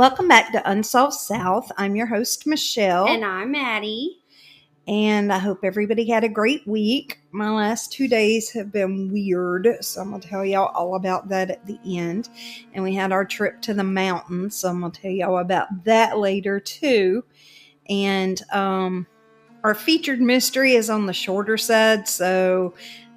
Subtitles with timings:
[0.00, 1.70] Welcome back to Unsolved South.
[1.76, 3.06] I'm your host, Michelle.
[3.06, 4.16] And I'm Maddie.
[4.88, 7.20] and I hope everybody had a great week.
[7.32, 11.28] My last two days have been weird, so I'm going to tell y'all all about
[11.28, 12.30] that at the end.
[12.72, 15.84] And we had our trip to the mountains, so I'm going to tell y'all about
[15.84, 17.22] that later too.
[17.90, 19.06] And um,
[19.64, 22.72] our featured mystery is on the shorter side, so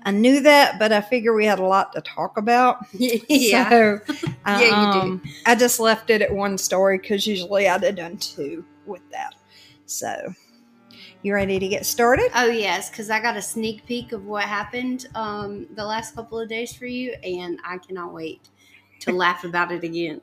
[0.06, 2.78] I knew that, but I figure we had a lot to talk about.
[2.94, 3.70] yeah.
[4.10, 4.16] So,
[4.46, 5.00] Yeah, you do.
[5.00, 9.02] um, I just left it at one story because usually I'd have done two with
[9.12, 9.36] that.
[9.86, 10.34] So,
[11.22, 12.30] you ready to get started?
[12.36, 16.40] oh yes, because I got a sneak peek of what happened um, the last couple
[16.40, 18.50] of days for you, and I cannot wait
[19.02, 20.20] to laugh about it again.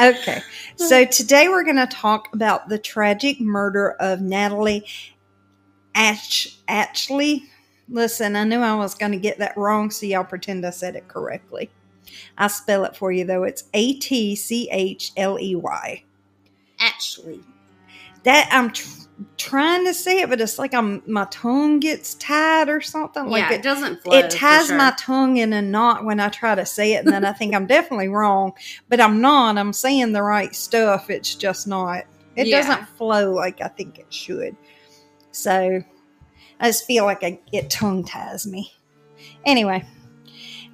[0.00, 0.42] Okay.
[0.76, 4.86] So, today we're going to talk about the tragic murder of Natalie
[5.94, 7.44] Ash- Ashley.
[7.88, 10.96] Listen, I knew I was going to get that wrong, so y'all pretend I said
[10.96, 11.70] it correctly.
[12.38, 13.44] I'll spell it for you, though.
[13.44, 16.02] It's A T C H L E Y.
[16.80, 17.40] Actually,
[18.24, 22.68] that I'm tr- trying to say it, but it's like I'm my tongue gets tied
[22.68, 23.26] or something.
[23.26, 24.16] Like yeah, it, it, doesn't flow.
[24.16, 24.76] it ties sure.
[24.76, 27.54] my tongue in a knot when I try to say it, and then I think
[27.54, 28.52] I'm definitely wrong,
[28.88, 29.58] but I'm not.
[29.58, 31.10] I'm saying the right stuff.
[31.10, 32.04] It's just not.
[32.36, 32.62] It Yeah.
[32.62, 34.56] doesn't flow like I think it should.
[35.30, 35.82] So
[36.64, 38.72] I just feel like I, it tongue ties me.
[39.44, 39.84] Anyway.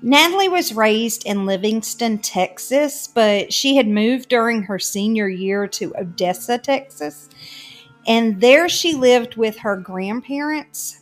[0.02, 5.92] Natalie was raised in Livingston, Texas, but she had moved during her senior year to
[5.98, 7.28] Odessa, Texas.
[8.06, 11.00] And there she lived with her grandparents.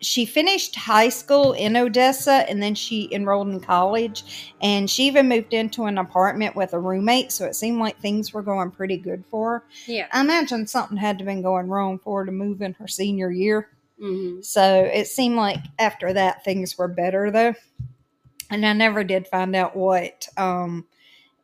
[0.00, 4.54] She finished high school in Odessa and then she enrolled in college.
[4.62, 7.32] And she even moved into an apartment with a roommate.
[7.32, 9.64] So it seemed like things were going pretty good for her.
[9.86, 10.06] Yeah.
[10.12, 12.86] I imagine something had to have been going wrong for her to move in her
[12.86, 13.68] senior year.
[13.98, 17.54] Hmm So it seemed like after that things were better though.
[18.50, 20.86] And I never did find out what um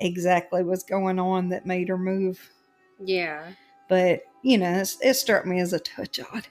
[0.01, 2.51] exactly was going on that made her move.
[2.99, 3.53] Yeah.
[3.89, 6.49] But, you know, it struck me as a touch odd.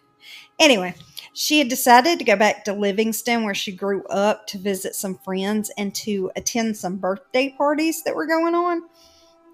[0.60, 0.94] Anyway,
[1.34, 5.18] she had decided to go back to Livingston where she grew up to visit some
[5.20, 8.84] friends and to attend some birthday parties that were going on.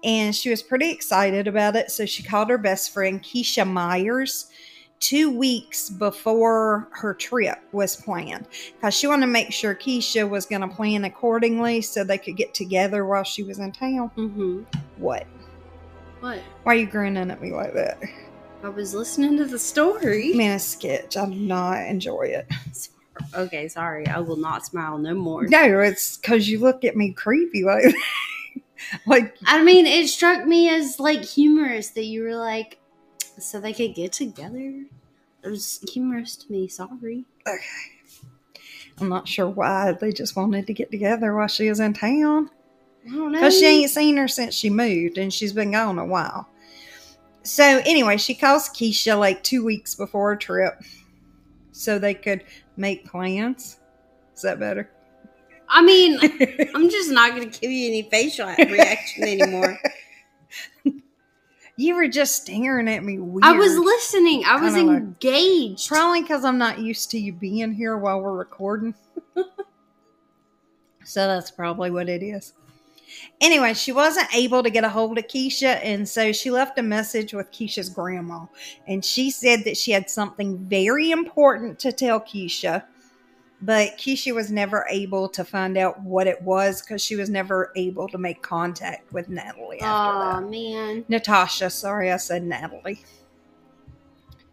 [0.04, 1.90] And she was pretty excited about it.
[1.90, 4.48] So she called her best friend, Keisha Myers,
[5.00, 10.46] two weeks before her trip was planned because she wanted to make sure Keisha was
[10.46, 14.08] going to plan accordingly so they could get together while she was in town.
[14.14, 14.62] hmm
[14.96, 15.26] What?
[16.20, 16.40] What?
[16.64, 17.98] Why are you grinning at me like that?
[18.62, 20.32] I was listening to the story.
[20.34, 21.16] Man, a sketch.
[21.16, 22.48] I do not enjoy it.
[23.34, 24.06] Okay, sorry.
[24.08, 25.46] I will not smile no more.
[25.46, 27.94] No, it's because you look at me creepy like
[29.06, 32.78] like I mean, it struck me as like humorous that you were like,
[33.38, 34.84] so they could get together.
[35.42, 36.68] It was humorous to me.
[36.68, 37.24] Sorry.
[37.46, 37.58] okay.
[39.00, 42.50] I'm not sure why they just wanted to get together while she was in town.
[43.06, 43.38] I don't know.
[43.38, 46.48] Because she ain't seen her since she moved and she's been gone a while.
[47.44, 50.82] So anyway, she calls Keisha like two weeks before her trip
[51.72, 52.44] so they could
[52.76, 53.78] make plans.
[54.34, 54.90] Is that better?
[55.68, 56.18] I mean,
[56.74, 59.78] I'm just not going to give you any facial reaction anymore.
[61.78, 63.44] you were just staring at me weird.
[63.44, 64.44] I was listening.
[64.44, 64.90] I was know.
[64.90, 65.88] engaged.
[65.88, 68.94] Probably because I'm not used to you being here while we're recording.
[71.04, 72.52] so that's probably what it is.
[73.40, 76.82] Anyway, she wasn't able to get a hold of Keisha, and so she left a
[76.82, 78.46] message with Keisha's grandma.
[78.88, 82.82] And she said that she had something very important to tell Keisha,
[83.60, 87.72] but Keisha was never able to find out what it was because she was never
[87.76, 90.50] able to make contact with Natalie after Oh that.
[90.50, 93.02] man, Natasha, sorry, I said Natalie.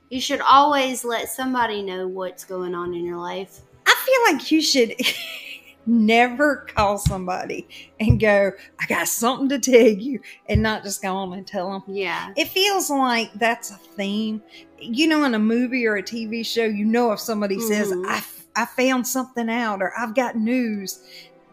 [0.10, 3.60] you should always let somebody know what's going on in your life.
[3.86, 4.96] I feel like you should
[5.86, 7.68] never call somebody
[8.00, 11.72] and go, I got something to tell you, and not just go on and tell
[11.72, 11.84] them.
[11.88, 12.34] Yeah.
[12.36, 14.42] It feels like that's a theme.
[14.80, 18.06] You know, in a movie or a TV show, you know, if somebody says, Mhm.
[18.08, 18.24] I,
[18.56, 21.04] I found something out or I've got news,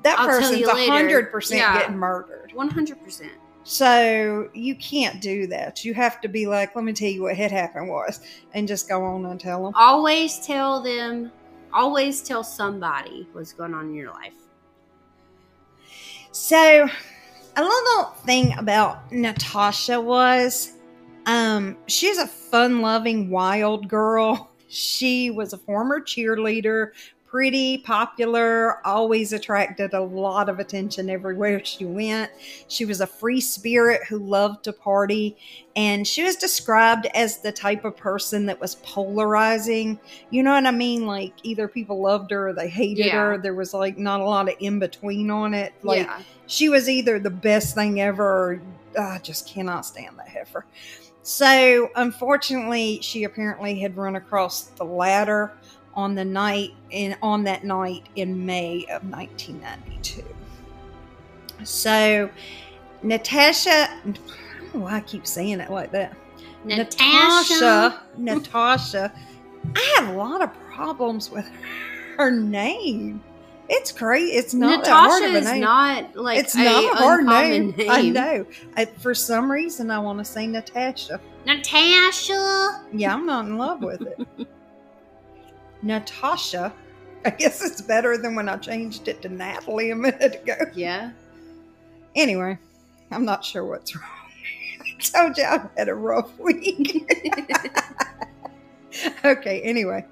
[0.05, 0.63] that I'll person's.
[0.67, 1.79] 100% Yeah.
[1.79, 2.53] getting murdered.
[2.55, 3.33] One hundred percent.
[3.65, 5.85] So you can't do that.
[5.85, 8.21] You have to be like, let me tell you what had happened was,
[8.55, 9.73] and just go on and tell them.
[9.77, 11.31] Always tell them.
[11.73, 14.35] Always tell somebody what's going on in your life.
[16.33, 16.89] So,
[17.57, 20.73] a little thing about Natasha was
[21.27, 24.49] um, she's a fun loving, wild girl.
[24.73, 26.93] She was a former cheerleader,
[27.27, 32.31] pretty, popular, always attracted a lot of attention everywhere she went.
[32.69, 35.37] She was a free spirit who loved to party,
[35.75, 39.99] and she was described as the type of person that was polarizing.
[40.31, 41.07] You know what I mean?
[41.07, 43.13] Like either people loved her or they hated Yeah.
[43.19, 43.39] her.
[43.39, 45.73] There was like not a lot of in between on it.
[45.83, 46.21] Like yeah.
[46.47, 50.67] she was either the best thing ever or "Ah, I just cannot stand that heifer.
[51.23, 55.53] So, unfortunately, she apparently had run across the ladder
[55.95, 60.25] on the night in on that night in May of 1992.
[61.65, 62.29] So,
[63.03, 66.17] Natasha, I don't know why I keep saying it like that.
[66.65, 67.55] Natasha.
[67.55, 69.13] Natasha, Natasha.
[69.77, 71.49] I have a lot of problems with
[72.17, 73.23] her name.
[73.75, 74.35] It's great.
[74.35, 75.63] It's not that hard of a is name.
[75.63, 77.91] not like it's not a hard uncommon name.
[77.91, 78.47] I know.
[78.77, 81.19] I, for some reason, I want to say Natasha.
[81.47, 82.85] Natasha.
[82.93, 84.21] Yeah, I'm not in love with it.
[85.83, 86.71] Natasha.
[87.25, 90.57] I guess it's better than when I changed it to Natalie a minute ago.
[90.75, 91.13] Yeah.
[92.15, 92.59] Anyway,
[93.11, 94.05] I'm not sure what's wrong.
[94.81, 97.11] I told you I've had a rough week.
[99.25, 100.05] okay, anyway.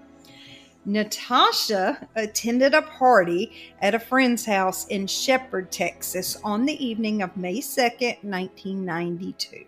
[0.91, 7.37] Natasha attended a party at a friend's house in Shepherd, Texas on the evening of
[7.37, 9.67] May 2nd, 1992.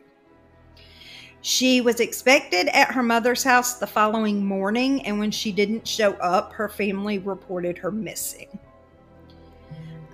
[1.41, 6.15] She was expected at her mother's house the following morning, and when she didn't show
[6.15, 8.49] up, her family reported her missing.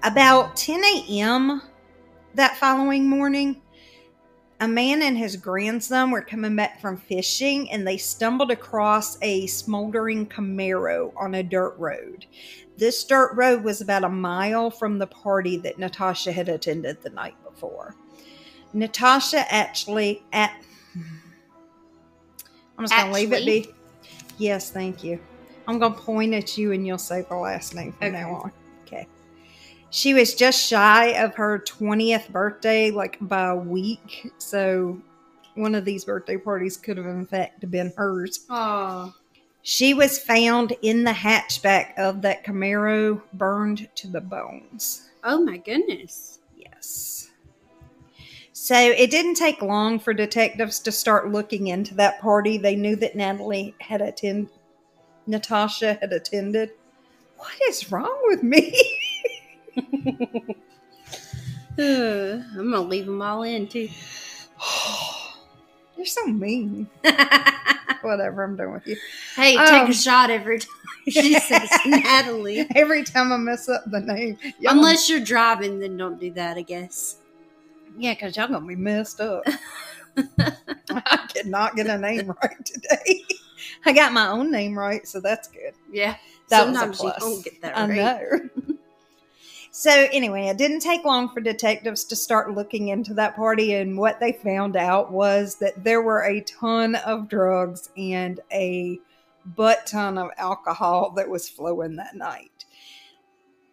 [0.03, 1.63] About 10 a.m.
[2.35, 3.63] that following morning,
[4.61, 9.47] a man and his grandson were coming back from fishing and they stumbled across a
[9.47, 12.27] smoldering Camaro on a dirt road.
[12.77, 17.11] This dirt road was about a mile from the party that Natasha had attended the
[17.11, 17.95] night before.
[18.73, 20.53] Natasha actually at
[22.77, 23.69] I'm just gonna leave it be.
[24.39, 25.19] Yes, thank you.
[25.67, 28.53] I'm gonna point at you and you'll say the last name from now on.
[29.91, 34.33] She was just shy of her 20th birthday, like by a week.
[34.39, 35.01] So
[35.55, 38.47] one of these birthday parties could have, in fact, been hers.
[38.51, 39.15] Oh.
[39.63, 45.11] She was found in the hatchback of that Camaro, burned to the bones.
[45.25, 46.39] Oh my goodness.
[46.57, 47.31] Yes.
[48.53, 52.59] So it didn't take long for detectives to start looking into that party.
[52.59, 54.51] They knew that Natalie had attended,
[55.27, 56.71] Natasha had attended.
[57.37, 58.75] What is wrong with me?
[61.79, 63.89] I'm gonna leave them all in too.
[65.97, 66.89] You're so mean.
[68.03, 68.97] Whatever, I'm done with you.
[69.35, 70.69] hey, take Um, a shot every time
[71.09, 72.65] she says Natalie.
[72.77, 76.57] Every time I mess up the name, y'all- Unless you're driving, then don't do that.
[76.57, 77.17] I guess.
[77.99, 79.43] yeah, because y'all gonna be messed up.
[80.91, 83.25] I cannot get a name right today.
[83.85, 85.75] I got my own name right, so that's good.
[85.91, 86.17] Yeah.
[86.51, 87.19] That was a Sometimes you plus.
[87.21, 87.91] don't get that right.
[87.91, 88.49] I know.
[89.81, 93.97] So anyway, it didn't take long for detectives to start looking into that party, and
[93.97, 98.99] what they found out was that there were a ton of drugs and a
[99.47, 102.65] butt ton of alcohol that was flowing that night.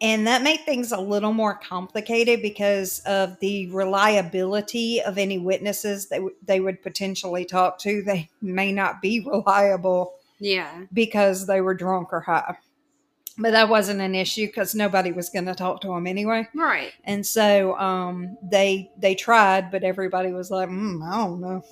[0.00, 6.06] And that made things a little more complicated because of the reliability of any witnesses
[6.10, 8.02] that w- they would potentially talk to.
[8.02, 10.82] They may not be reliable Yeah.
[10.92, 12.56] because they were drunk or high.
[13.38, 16.48] But that wasn't an issue because nobody was going to talk to them anyway.
[16.54, 16.92] Right.
[17.04, 21.62] And so um, they they tried, but everybody was like, mm, I don't know,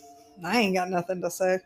[0.45, 1.61] I ain't got nothing to say.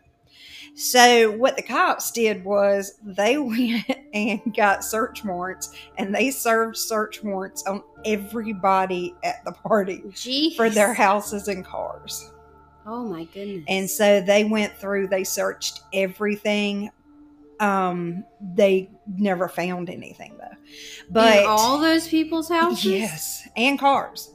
[0.75, 6.77] So what the cops did was they went and got search warrants, and they served
[6.77, 10.55] search warrants on everybody at the party Jeez.
[10.55, 12.31] for their houses and cars.
[12.85, 13.65] Oh my goodness.
[13.67, 16.89] And so they went through, they searched everything.
[17.59, 18.23] Um,
[18.55, 20.57] they never found anything though.
[21.09, 22.85] But In all those people's houses.
[22.85, 24.33] yes, and cars.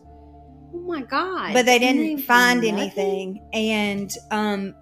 [0.74, 1.54] Oh my god.
[1.54, 2.78] But they And didn't find nothing?
[2.78, 3.48] anything.
[3.52, 4.74] And um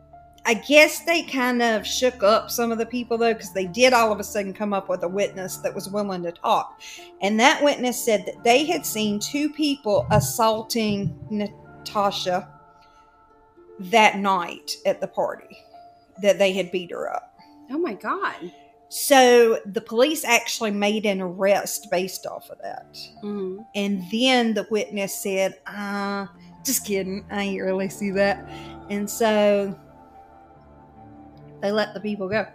[0.44, 3.92] I guess they kind of shook up some of the people though, because they did
[3.92, 6.80] all of a sudden come up with a witness that was willing to talk.
[7.20, 12.48] And that witness said that they had seen two people assaulting Natasha
[13.78, 15.58] that night at the party,
[16.22, 17.31] that they had beat her up.
[17.70, 18.52] Oh my god.
[18.88, 22.96] So the police actually made an arrest based off of that.
[23.22, 26.26] hmm And then the witness said, uh,
[26.64, 27.24] just kidding.
[27.30, 28.46] I ain't really see that.
[28.90, 29.78] And so
[31.60, 32.46] they let the people go.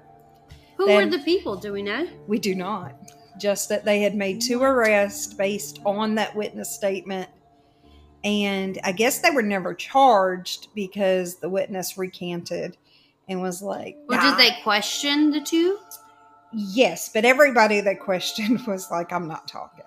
[0.77, 1.55] Who Then- were the people?
[1.55, 2.07] Do we know?
[2.27, 2.93] We do not.
[3.39, 7.29] Just that they had made two arrests based on that witness statement.
[8.23, 12.77] And I guess they were never charged because the witness recanted
[13.27, 15.79] and was like, "Nah." did they question the two?
[16.53, 19.83] Yes, but everybody they questioned was like, I'm not talking.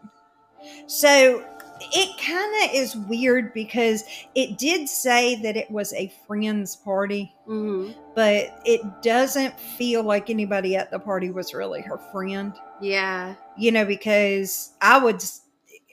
[0.86, 1.44] So
[1.80, 4.04] it kind of is weird because
[4.34, 10.28] it did say that it was a friend's party, hmm but it doesn't feel like
[10.28, 12.52] anybody at the party was really her friend.
[12.80, 13.36] Yeah.
[13.56, 15.22] You know, because I would,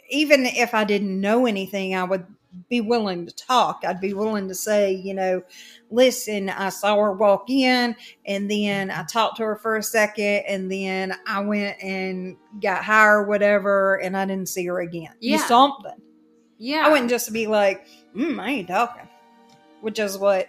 [0.09, 2.25] even if I didn't know anything, I would
[2.69, 3.83] be willing to talk.
[3.85, 5.41] I'd be willing to say, you know,
[5.89, 7.95] listen, I saw her walk in
[8.25, 12.83] and then I talked to her for a second and then I went and got
[12.83, 15.13] high or whatever and I didn't see her again.
[15.19, 15.45] Yeah.
[15.45, 16.01] Something.
[16.57, 16.85] Yeah.
[16.85, 17.85] I wouldn't just be like,
[18.15, 19.07] mm, I ain't talking,
[19.81, 20.47] which is what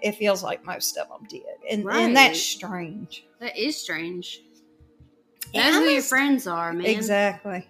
[0.00, 1.42] it feels like most of them did.
[1.70, 3.26] And, and that's strange.
[3.40, 4.42] That is strange.
[5.54, 6.86] Know who your friends are, man.
[6.86, 7.66] Exactly.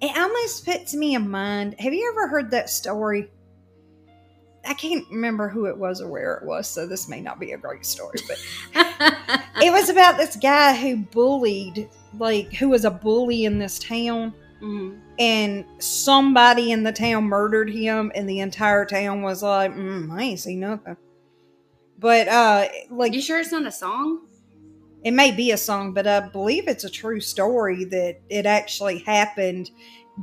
[0.00, 1.76] It almost puts me in mind.
[1.78, 3.30] Have you ever heard that story?
[4.66, 7.52] I can't remember who it was or where it was, so this may not be
[7.52, 8.38] a great story, but
[9.62, 14.34] it was about this guy who bullied, like, who was a bully in this town,
[14.62, 15.00] Mhm.
[15.18, 20.22] and somebody in the town murdered him, and the entire town was like, mm, I
[20.24, 20.98] ain't seen nothing.
[21.98, 24.26] But, uh, like, You sure it's not a song?
[25.02, 28.98] It may be a song, but I believe it's a true story that it actually
[29.00, 29.70] happened.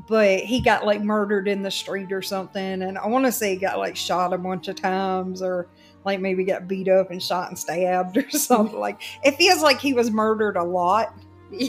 [0.07, 3.53] But he got like murdered in the street or something, and I want to say
[3.53, 5.69] he got like shot a bunch of times, or
[6.05, 8.77] like maybe got beat up and shot and stabbed or something.
[8.77, 11.13] Like it feels like he was murdered a lot.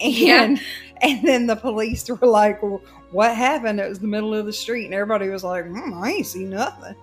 [0.00, 0.44] Yeah.
[0.44, 0.60] And
[1.00, 4.52] and then the police were like, well, "What happened?" It was the middle of the
[4.52, 6.94] street, and everybody was like, hmm, "I ain't see nothing.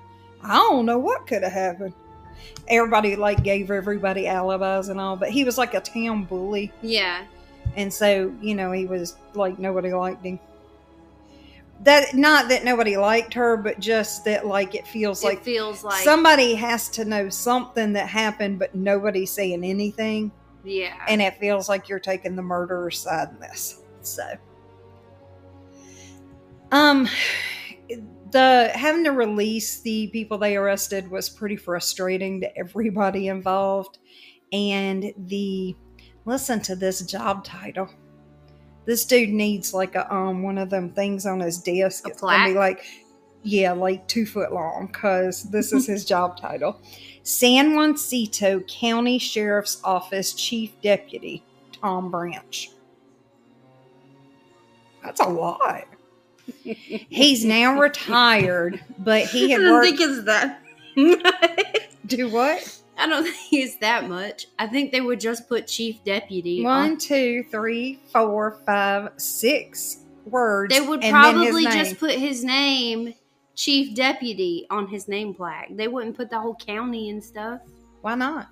[0.43, 1.93] I don't know what could have happened."
[2.67, 7.25] Everybody like gave everybody alibis and all, but he was like a town bully, Yeah.
[7.75, 10.39] and so you know he was like nobody liked him.
[11.81, 15.83] That not that nobody liked her, but just that like it feels it like feels
[15.83, 20.31] like somebody has to know something that happened, but nobody's saying anything
[20.65, 20.95] yeah.
[21.07, 23.81] and it feels like you're taking the murderer's side in this.
[24.01, 24.23] So,
[26.71, 27.07] um,
[28.35, 33.99] the having to release the people they arrested was pretty frustrating to everybody involved,
[34.51, 35.73] and the
[36.25, 37.89] listen to this job title.
[38.85, 42.05] This dude needs like a um one of them things on his desk.
[42.07, 42.77] A It's gonna be plaque?
[42.77, 42.85] like
[43.43, 46.81] yeah, like two foot long because this is his job title.
[47.23, 52.69] San Jacinto County Sheriff's Office Chief Deputy Tom Branch.
[55.01, 55.85] That's a lot.
[56.63, 59.85] He's now retired, but he I had don't worked.
[59.97, 60.61] think it's that.
[62.05, 62.81] do what?
[62.97, 64.47] I don't think it's that much.
[64.57, 66.63] I think they would just put chief deputy.
[66.63, 70.73] One, on- two, three, four, five, six words.
[70.73, 73.13] They would and then his probably just put his name,
[73.55, 75.69] chief deputy, on his name plaque.
[75.75, 77.61] They wouldn't put the whole county and stuff
[78.01, 78.47] Why not?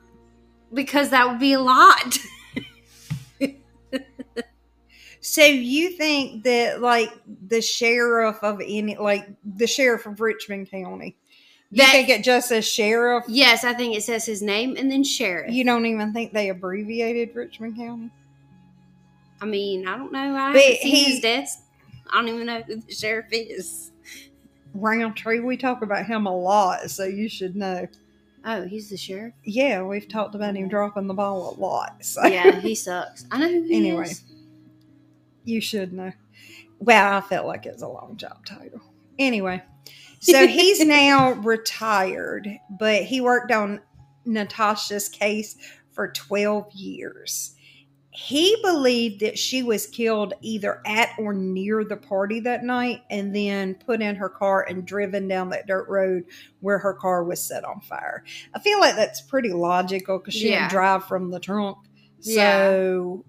[0.73, 2.17] because that would be a lot.
[5.25, 7.09] So you think that like
[7.47, 9.25] the sheriff of any like
[9.55, 11.15] the sheriff of Richmond County,
[11.71, 13.23] you That- think it just says sheriff?
[13.29, 15.49] yes, I think it says his name and then sheriff.
[15.51, 18.09] You don't even think they abbreviated Richmond County?
[19.41, 20.35] I mean, I don't know.
[20.35, 21.59] I But haven't seen he- his desk.
[22.11, 23.91] I don't even know who the sheriff is.
[24.73, 27.87] Roundtree, we talk about him a lot, so you should know.
[28.45, 29.33] Oh, he's the sheriff.
[29.45, 32.03] Yeah, we've talked about him dropping the ball a lot.
[32.03, 33.25] So Yeah, he sucks.
[33.31, 34.03] I know who he Anyway.
[34.05, 34.21] is.
[35.45, 36.11] You should know.
[36.79, 38.81] Well, I felt like it was a long job title.
[39.19, 39.61] Anyway,
[40.19, 43.81] so he's now retired, but he worked on
[44.25, 45.55] Natasha's case
[45.91, 47.55] for 12 years.
[48.15, 53.35] He believed that she was killed either at or near the party that night and
[53.35, 56.25] then put in her car and driven down that dirt road
[56.59, 58.23] where her car was set on fire.
[58.53, 60.59] I feel like that's pretty logical because she Yeah.
[60.59, 61.79] didn't drive from the trunk.
[62.19, 62.67] Yeah.
[62.69, 63.25] So,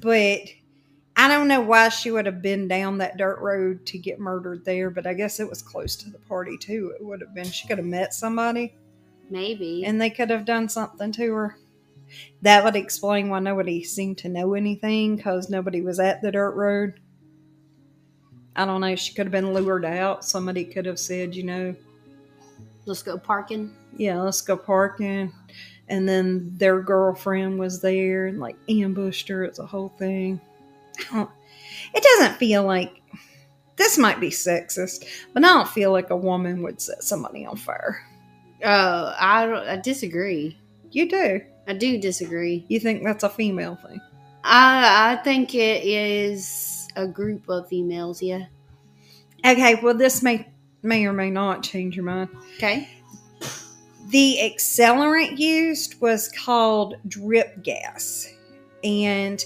[0.00, 0.40] but
[1.20, 4.64] I don't know why she would have been down that dirt road to get murdered
[4.64, 6.94] there, but I guess it was close to the party too.
[6.98, 8.74] It would have been, she could have met somebody
[9.28, 9.84] Maybe.
[9.84, 11.56] and they could have done something to her.
[12.40, 16.52] That would explain why nobody seemed to know anything because nobody was at the dirt
[16.52, 17.00] road.
[18.56, 18.96] I don't know.
[18.96, 20.24] She could have been lured out.
[20.24, 21.74] Somebody could have said, you know,
[22.86, 23.76] Let's go parking.
[23.98, 25.32] yeah, let's go parking.
[25.88, 29.44] And then their girlfriend was there and like ambushed her.
[29.44, 30.40] It's a whole thing.
[31.10, 31.30] Don't-
[31.94, 33.00] It doesn't feel like
[33.76, 37.56] this might be sexist, but I don't feel like a woman would set somebody on
[37.56, 38.02] fire.
[38.62, 40.58] Oh, I, I disagree.
[40.90, 41.40] You do.
[41.66, 42.64] I do disagree.
[42.68, 44.00] You think that's a female thing.
[44.44, 48.20] I I think it is a group of females.
[48.22, 48.46] Yeah.
[49.44, 50.48] Okay, well, this may
[50.82, 52.28] may or may not change your mind.
[52.56, 52.88] Okay.
[54.08, 58.26] The accelerant used was called drip gas.
[58.82, 59.44] And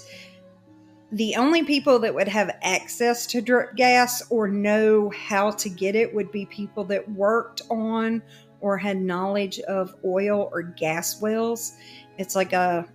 [1.15, 5.95] the only people that would have access to drip gas or know how to get
[5.95, 8.21] it would be people that worked on
[8.61, 11.75] or had knowledge of oil or gas wells.
[12.19, 12.87] It's like a,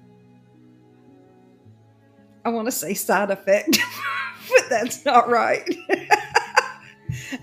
[2.43, 3.77] I want to say side effect,
[4.49, 5.63] but that's not right.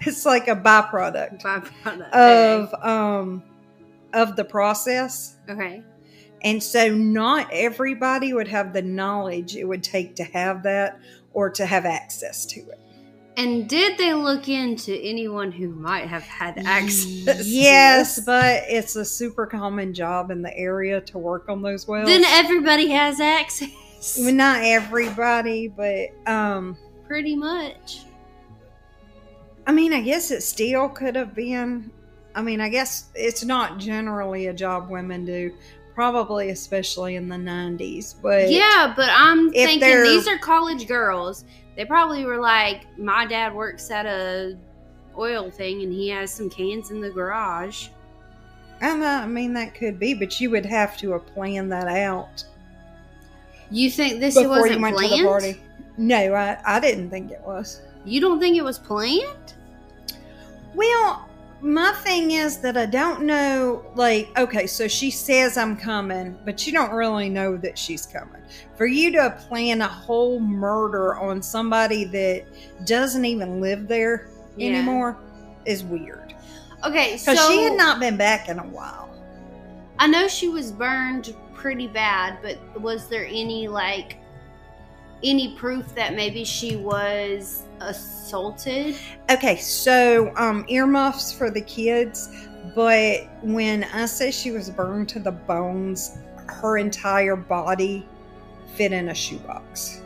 [0.00, 2.11] it's like a byproduct Byproduct.
[2.12, 3.42] of um
[4.12, 5.37] of the process.
[5.49, 5.83] okay.
[6.47, 11.00] And so not everybody would have the knowledge it would take to have that
[11.33, 12.79] or to have access to it.
[13.37, 17.45] And did they look into anyone who might have had access?
[17.49, 22.07] Yes, but it's a super common job in the area to work on those wells.
[22.07, 24.17] then everybody has access.
[24.17, 26.76] Well, not everybody, but um
[27.09, 28.05] Pretty much.
[29.67, 31.91] I mean, I guess it still could have been.
[32.37, 35.53] I mean, I guess it's not generally a job women do,
[35.97, 38.15] probably especially in the 90s.
[38.23, 41.45] But Yeah, but I'm thinking they're- these are college girls.
[41.75, 44.57] They probably were like, my dad works at a
[45.19, 47.88] oil thing and he has some cans in the garage.
[48.83, 51.73] I, know- uh, I mean, that could be, but you would have to have planned
[51.73, 52.45] that out
[53.71, 55.12] You think this before wasn't you went planned?
[55.17, 55.61] to the party.
[55.97, 57.81] No, I, I didn't think it was.
[58.05, 59.55] You don't think it was planned?
[60.75, 61.25] Well,
[61.60, 66.66] my thing is that I don't know, like, okay, so she says I'm coming, but
[66.66, 68.42] you don't really know that she's coming.
[68.76, 72.44] For you to plan a whole murder on somebody that
[72.86, 74.68] doesn't even live there Yeah.
[74.68, 75.18] anymore
[75.64, 76.34] is weird.
[76.84, 79.08] Okay, so she had not been back in a while.
[79.98, 84.18] I know she was burned pretty bad, but was there any like
[85.25, 88.97] any proof that maybe she was assaulted?
[89.30, 92.30] Okay, so um, earmuffs for the kids,
[92.75, 96.18] but when I say she was burned to the bones,
[96.49, 98.06] her entire body
[98.75, 100.02] fit in a shoebox.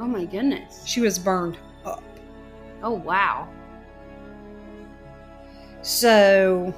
[0.00, 0.82] Oh my goodness.
[0.84, 2.02] She was burned up.
[2.82, 3.48] Oh wow.
[5.82, 6.74] So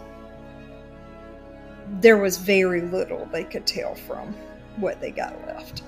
[2.01, 4.35] there was very little they could tell from
[4.77, 5.83] what they got left.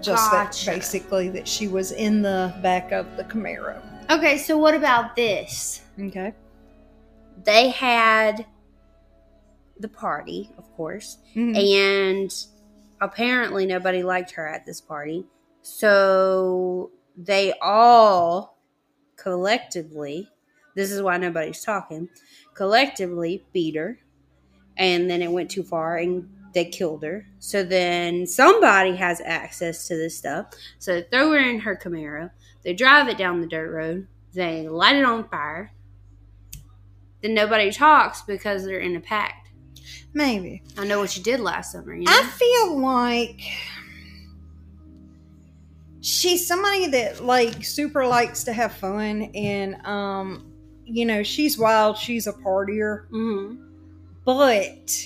[0.00, 0.66] Just Gotcha.
[0.66, 3.80] that basically that she was in the back of the Camaro.
[4.10, 5.82] Okay, so what about this?
[6.00, 6.32] Okay.
[7.44, 8.46] They had
[9.78, 11.56] the party, of course, Mhm.
[11.56, 12.46] and
[13.00, 15.26] apparently nobody liked her at this party.
[15.62, 18.58] So they all
[19.16, 20.28] collectively,
[20.74, 22.08] this is why nobody's talking,
[22.54, 23.98] collectively beat her.
[24.76, 27.26] And then it went too far and they killed her.
[27.38, 30.46] So then somebody has access to this stuff.
[30.78, 32.30] So they throw her in her Camaro.
[32.62, 34.06] They drive it down the dirt road.
[34.32, 35.72] They light it on fire.
[37.22, 39.48] Then nobody talks because they're in a pact.
[40.12, 40.62] Maybe.
[40.76, 41.94] I know what you did last summer.
[41.94, 42.12] You know?
[42.12, 43.40] I feel like
[46.00, 50.50] she's somebody that like super likes to have fun and um
[50.86, 53.56] you know she's wild she's a partier hmm
[54.24, 55.04] but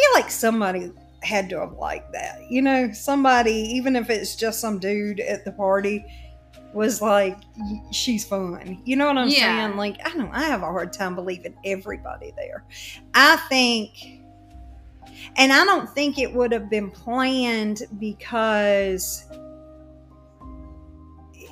[0.00, 2.90] feel like somebody had to have liked that you know?
[2.92, 6.04] Somebody even if it's just some dude at the party
[6.72, 7.36] was like
[7.90, 8.80] she's fun.
[8.84, 9.66] You know what i'm Yeah.
[9.66, 9.76] saying?
[9.76, 12.64] Like i don't i have a hard time believing everybody there.
[13.14, 14.18] I think
[15.36, 19.26] and i don't think it would have been planned because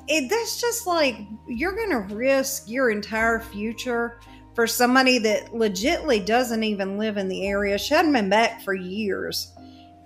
[0.07, 4.19] it that's just like you're gonna risk your entire future
[4.59, 7.77] for somebody that legitly doesn't even live in the area.
[7.77, 9.53] She hadn't been back for years.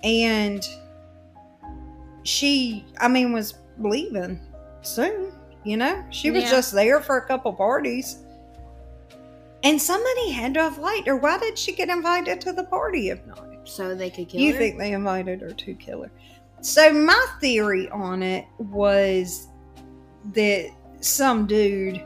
[0.04, 0.64] And
[2.22, 4.40] she, I mean, was leaving
[4.84, 5.32] soon,
[5.64, 6.06] you know?
[6.12, 6.52] She was Yeah.
[6.52, 8.20] just there for a couple parties.
[9.64, 11.16] And somebody had to have liked her.
[11.16, 13.44] Why did she get invited to the party if not?
[13.64, 14.60] So they could kill You her.
[14.60, 16.12] think they invited her to kill her.
[16.62, 19.48] So my theory on it was
[20.36, 22.04] that some dude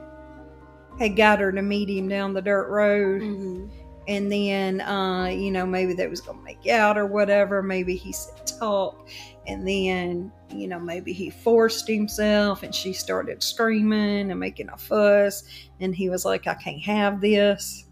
[1.00, 3.22] had got her to meet him down the dirt road.
[3.22, 3.68] Hmm
[4.08, 7.62] and then uh you know maybe they was gonna make out or whatever.
[7.62, 9.08] Maybe he said talk.
[9.46, 14.78] And then you know maybe he forced himself and she started screaming and making a
[14.78, 15.44] fuss.
[15.80, 17.86] And he was like i can't have this.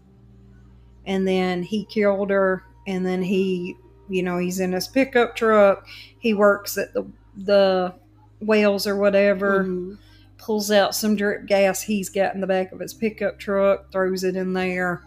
[1.06, 2.64] And then he killed her.
[2.86, 3.76] And then he
[4.08, 5.86] you know he's in his pickup truck.
[6.18, 7.94] He works at the the
[8.40, 9.64] whales or whatever.
[9.64, 9.98] Mhm.
[10.38, 14.24] Pulls out some drip gas he's got in the back of his pickup truck, throws
[14.24, 15.02] it in there,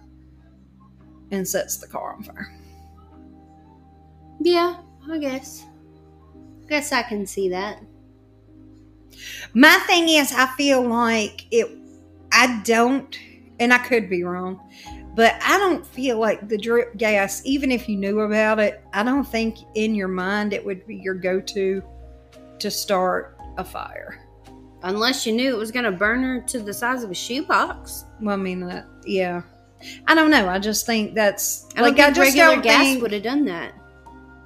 [1.31, 2.55] and sets the car on fire.
[4.41, 4.77] Yeah,
[5.09, 5.65] I guess.
[6.67, 7.81] Guess I can see that.
[9.53, 11.67] My thing is, I feel like it,
[12.31, 13.17] I don't,
[13.59, 14.61] and I could be wrong,
[15.15, 19.03] But I don't feel like the drip gas, even if you knew about it, I
[19.03, 21.83] don't think in your mind it would be your go to
[22.59, 24.28] to start a fire.
[24.83, 28.05] Unless you knew it was going to burn her to the size of a shoebox.
[28.21, 29.41] Well, I mean, that, yeah.
[30.07, 30.47] I don't know.
[30.47, 33.23] I just think that's I don't like I just regular don't gas think, would have
[33.23, 33.73] done that.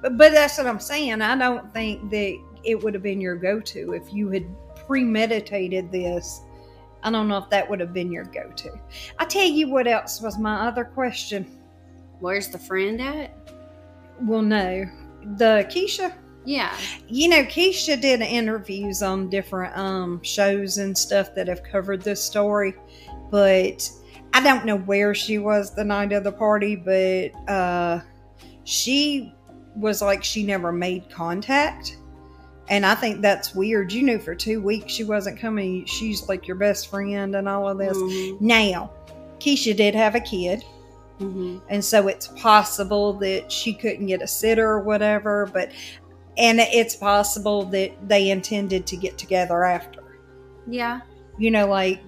[0.02, 1.22] but, but that's what I'm saying.
[1.22, 4.44] I don't think that it would have been your go to if you had
[4.86, 6.40] premeditated this.
[7.02, 8.80] I don't know if that would have been your go to.
[9.18, 11.46] I tell you what else was my other question.
[12.20, 13.36] Where's the friend at?
[14.22, 14.84] Well, no,
[15.36, 16.14] the Keisha.
[16.44, 16.76] Yeah.
[17.08, 22.22] You know, Keisha did interviews on different um, shows and stuff that have covered this
[22.22, 22.74] story,
[23.30, 23.90] but
[24.32, 28.00] I don't know where she was the night of the party, but uh,
[28.64, 29.32] she
[29.76, 31.98] was like she never made contact.
[32.68, 33.92] And I think that's weird.
[33.92, 35.84] You knew for two weeks she wasn't coming.
[35.84, 37.96] She's like your best friend and all of this.
[37.96, 38.40] Mhm.
[38.40, 38.90] Now,
[39.38, 40.64] Keisha did have a kid.
[41.20, 41.60] Mhm.
[41.68, 45.70] and so it's possible that she couldn't get a sitter or whatever but
[46.36, 50.00] and it's possible that they intended to get together after.
[50.66, 51.00] Yeah.
[51.38, 52.00] you know like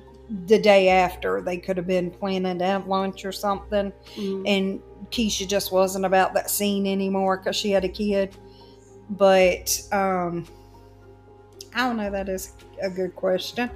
[0.47, 3.93] the day after they could have been planning to have lunch or something.
[4.17, 4.43] Mhm.
[4.47, 8.35] and keisha just wasn't about that scene anymore because she had a kid.
[9.11, 10.47] But um
[11.75, 13.71] i don't know that is a good question.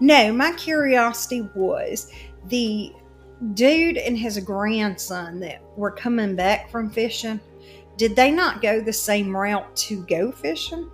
[0.00, 2.10] No my curiosity was
[2.48, 2.92] the
[3.54, 7.40] dude and his grandson that were coming back from fishing
[7.96, 10.90] did they not go the same route to go fishing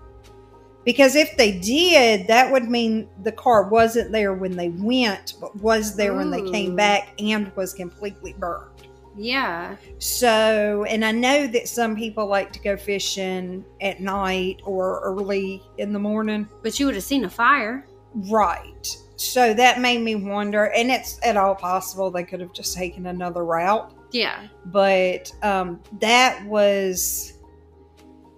[0.85, 5.55] because if they did that would mean the car wasn't there when they went but
[5.57, 8.69] was there when they came back and was completely burned
[9.17, 9.77] Yeah.
[9.99, 15.63] so, and I know that some people like to go fishing at night or early
[15.77, 16.49] in the morning.
[16.63, 17.85] But you would have seen a fire.
[18.15, 18.97] Right.
[19.17, 23.07] So that made me wonder, and it's at all possible they could have just taken
[23.07, 23.93] another route.
[24.13, 24.47] Yeah.
[24.67, 27.33] But um, that was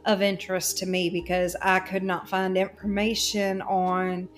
[0.07, 4.29] of interest to me because I could not find information on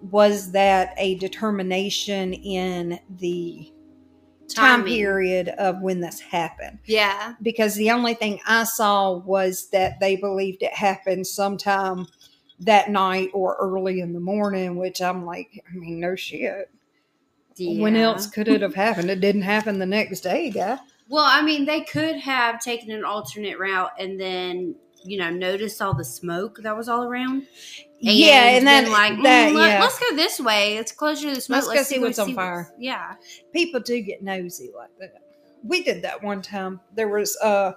[0.00, 3.72] was that a determination in the
[4.48, 7.34] time period of when this happened Yeah.
[7.40, 12.06] because the only thing I saw was that they believed it happened sometime
[12.60, 16.70] that night or early in the morning, which I'm like, I mean, no shit.
[17.58, 19.10] When else could it have happened?
[19.10, 20.78] It didn't happen the next day, guy.
[21.08, 25.82] Well, I mean, they could have taken an alternate route and then, you know, noticed
[25.82, 27.46] all the smoke that was all around.
[28.00, 30.76] yeah, and then like, that, "Mm, let, yeah, us go this way.
[30.76, 31.66] It's closer to the smoke.
[31.68, 33.14] Let's go see what's on fire." Yeah.
[33.52, 35.14] people do get nosy like that.
[35.62, 36.80] We did that one time.
[36.96, 37.76] There was a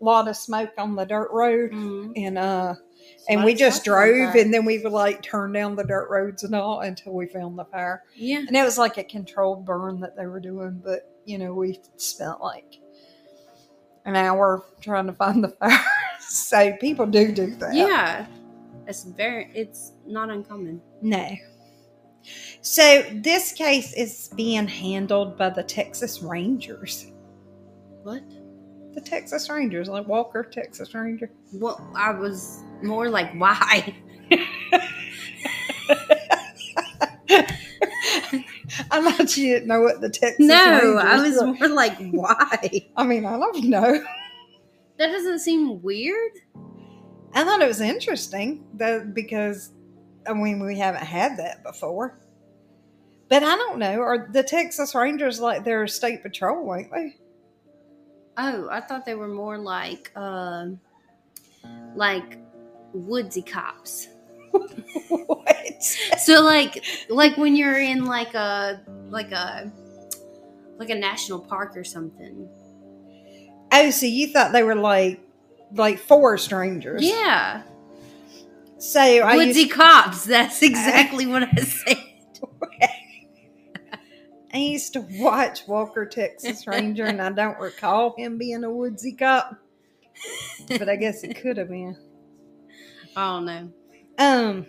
[0.00, 2.12] lot of smoke on the dirt road, Mhm.
[2.16, 2.74] and uh,
[3.28, 6.54] and we just drove, and then we would like turn down the dirt roads and
[6.54, 8.02] all until we found the fire.
[8.14, 8.38] Yeah.
[8.46, 11.78] And it was like a controlled burn that they were doing, but you know, we
[11.96, 12.78] spent like
[14.04, 15.84] an hour trying to find the fire.
[16.20, 17.74] so people do do that.
[17.74, 18.26] Yeah.
[18.86, 20.80] It's very, it's not uncommon.
[21.00, 21.30] No.
[22.60, 27.12] So this case is being handled by the Texas Rangers.
[28.02, 28.22] What?
[28.94, 31.30] The Texas Rangers, like Walker, Texas Ranger.
[31.52, 33.94] Well, I was more like, why?
[38.90, 41.46] I thought you didn't know what the Texas no, Rangers I was were.
[41.54, 42.90] more like, why?
[42.96, 44.04] I mean, I don't know.
[44.98, 46.32] That doesn't seem weird.
[47.34, 49.72] I thought it was interesting that because
[50.28, 52.18] I mean we haven't had that before.
[53.28, 54.00] But I don't know.
[54.02, 57.16] Are the Texas Rangers like their state patrol, ain't they?
[58.36, 60.80] Oh, I thought they were more like, um,
[61.94, 62.38] like
[62.92, 64.08] woodsy cops.
[65.08, 65.82] what?
[66.18, 69.70] So like, like when you're in like a like a
[70.78, 72.48] like a national park or something.
[73.72, 75.20] Oh, so you thought they were like
[75.74, 77.02] like forest rangers?
[77.02, 77.62] Yeah,
[78.78, 80.24] So I woodsy used, cops.
[80.24, 81.96] That's exactly what I said.
[84.52, 89.12] I used to watch Walker Texas Ranger, and I don't recall him being a woodsy
[89.12, 89.56] cop.
[90.68, 91.96] But I guess it could have been.
[93.16, 93.72] I don't know.
[94.18, 94.66] Um.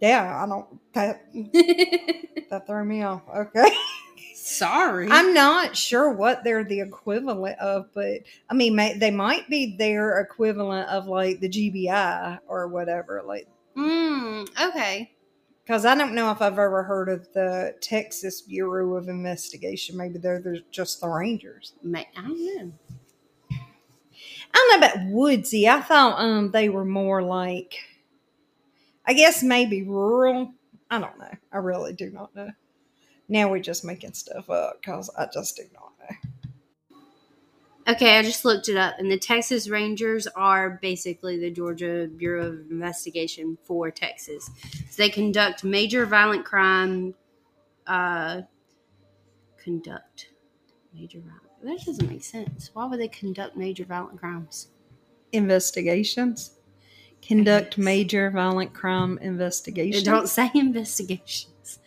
[0.00, 0.78] Yeah, I don't.
[0.94, 1.22] That
[2.50, 3.22] that threw me off.
[3.34, 3.70] Okay.
[4.34, 5.08] Sorry.
[5.10, 9.76] I'm not sure what they're the equivalent of, but I mean, may, they might be
[9.76, 13.22] their equivalent of like the GBI or whatever.
[13.24, 15.12] Like, mm, okay.
[15.70, 19.96] Because I don't know if I've ever heard of the Texas Bureau of Investigation.
[19.96, 21.74] Maybe they're, they're just the Rangers.
[21.94, 22.72] I don't know.
[23.52, 25.68] I don't know about woodsy.
[25.68, 27.76] I thought um they were more like,
[29.06, 30.52] I guess maybe rural.
[30.90, 31.30] I don't know.
[31.52, 32.50] I really do not know.
[33.28, 35.89] Now we're just making stuff up because I just do not.
[37.90, 42.46] Okay, I just looked it up, and the Texas Rangers are basically the Georgia Bureau
[42.48, 44.48] of Investigation for Texas.
[44.90, 47.14] So they conduct major violent crime.
[47.86, 48.42] Uh,
[49.62, 50.28] conduct
[50.94, 51.42] major violent.
[51.62, 52.70] That doesn't make sense.
[52.72, 54.68] Why would they conduct major violent crimes?
[55.32, 56.52] Investigations.
[57.22, 60.04] Conduct major violent crime They investigations.
[60.04, 61.80] don't say investigations.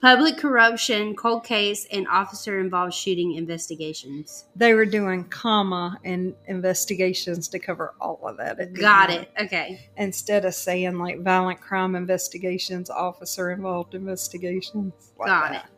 [0.00, 4.44] Public corruption, cold case, and officer involved shooting investigations.
[4.54, 8.74] They were doing comma and investigations to cover all of that.
[8.74, 9.28] Got it.
[9.40, 9.90] Okay.
[9.96, 14.92] Instead of saying like violent crime investigations, officer involved investigations.
[15.18, 15.64] like Got that.
[15.64, 15.70] it.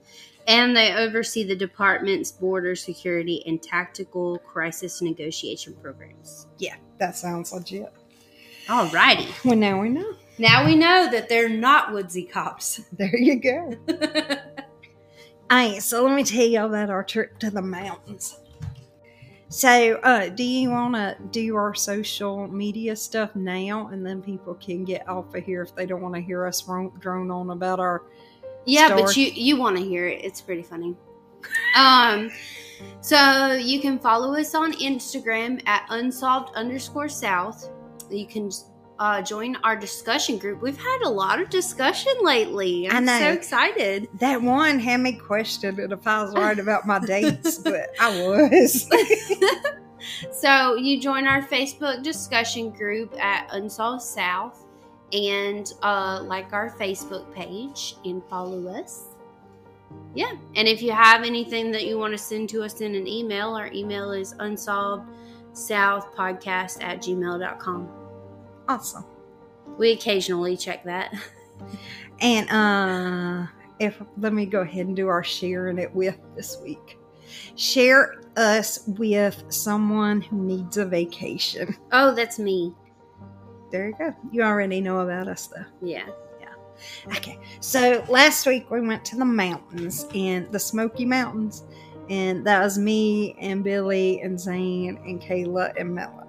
[0.46, 6.46] And they oversee the department's border security and tactical crisis negotiation programs.
[6.58, 7.90] Yeah, that sounds legit.
[8.66, 9.28] Alrighty.
[9.44, 10.14] Well, now we know.
[10.40, 12.80] Now we know that they're not woodsy cops.
[12.92, 13.76] There you go.
[15.52, 18.38] Alright, so let me tell y'all about our trip to the mountains.
[19.48, 24.54] So, uh, do you want to do our social media stuff now, and then people
[24.54, 27.80] can get off of here if they don't want to hear us drone on about
[27.80, 28.04] our?
[28.64, 30.24] yeah, but you you want to hear it.
[30.24, 30.94] It's pretty funny.
[31.76, 32.30] Um
[33.00, 37.68] so you can follow us on Instagram at unsolved underscore south.
[38.10, 38.50] You can
[39.00, 40.60] uh, join our discussion group.
[40.60, 42.88] We've had a lot of discussion lately.
[42.88, 44.08] I'm so excited.
[44.20, 48.88] That one had me questioning if I was right about my dates, but I was.
[50.32, 54.64] So you join our Facebook discussion group at Unsolved South
[55.12, 59.08] and uh, like our Facebook page and follow us.
[60.14, 60.32] Yeah.
[60.54, 63.50] And if you have anything that you want to send to us in an email,
[63.50, 65.06] our email is unsolved
[65.52, 67.99] southpodcast at gmail.com.
[68.70, 69.04] awesome.
[69.78, 71.12] We occasionally check that.
[72.22, 73.46] And uh
[73.78, 76.98] if let me go ahead and do our sharing it with this week.
[77.56, 81.74] Share us with someone who needs a vacation.
[81.92, 82.74] Oh, that's me.
[83.70, 84.14] There you go.
[84.30, 85.64] You already know about us though.
[85.80, 86.08] Yeah.
[86.40, 87.16] Yeah.
[87.16, 87.38] Okay.
[87.60, 91.64] So last week we went to the mountains in the Smoky Mountains.
[92.10, 96.19] And that was me and Billy and Zane and Kayla and Melanie.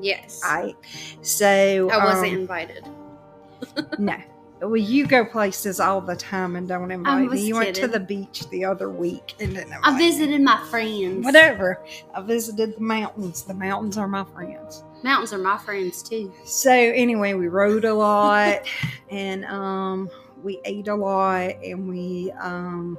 [0.00, 0.40] Yes.
[0.44, 0.74] I
[1.22, 2.88] So I wasn't um, invited.
[3.98, 4.16] No.
[4.60, 7.46] Well, you go places all the time and don't invite me.
[7.46, 9.98] You went to the beach the other week and didn't invite I me.
[9.98, 11.24] visited my friends.
[11.24, 11.84] Whatever.
[12.14, 13.42] I visited the mountains.
[13.42, 14.84] The mountains are my friends.
[15.02, 16.32] Mountains are my friends too.
[16.44, 18.60] So anyway, we rode a lot
[19.10, 20.08] and um
[20.42, 22.96] we ate a lot and we um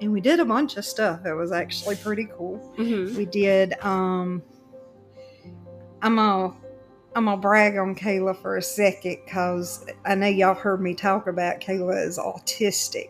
[0.00, 1.24] and we did a bunch of stuff.
[1.24, 2.74] It was actually pretty cool.
[2.78, 3.16] Mm-hmm.
[3.16, 4.42] We did um
[6.02, 6.54] I'm gonna
[7.14, 11.26] I'm gonna brag on Kayla for a second because I know y'all heard me talk
[11.26, 13.08] about Kayla is autistic,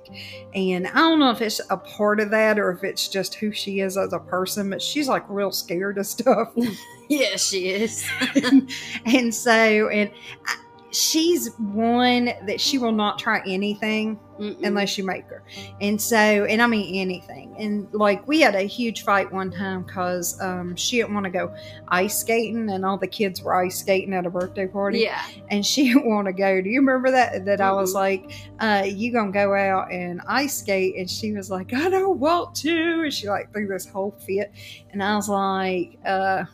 [0.55, 3.51] and I don't know if it's a part of that or if it's just who
[3.53, 6.53] she is as a person, but she's like real scared of stuff,
[7.09, 8.09] Yeah, she is.
[9.07, 10.11] and so and
[10.47, 10.57] I,
[10.91, 14.67] she's one that she will not try anything Mm-mm.
[14.67, 15.43] unless you make her.
[15.81, 17.55] And so, and I mean anything.
[17.59, 21.31] And like we had a huge fight one time because um, she didn't want to
[21.31, 21.55] go
[21.89, 25.23] ice skating, and all the kids were ice skating at a birthday party, yeah.
[25.51, 26.61] and she didn't want to go.
[26.61, 27.45] Do you remember that?
[27.45, 31.51] That I was like, uh, "You gonna go out and ice skate?" And she was
[31.51, 34.53] like, "I don't want to," and she like threw this whole fit,
[34.93, 36.45] and I was like, uh,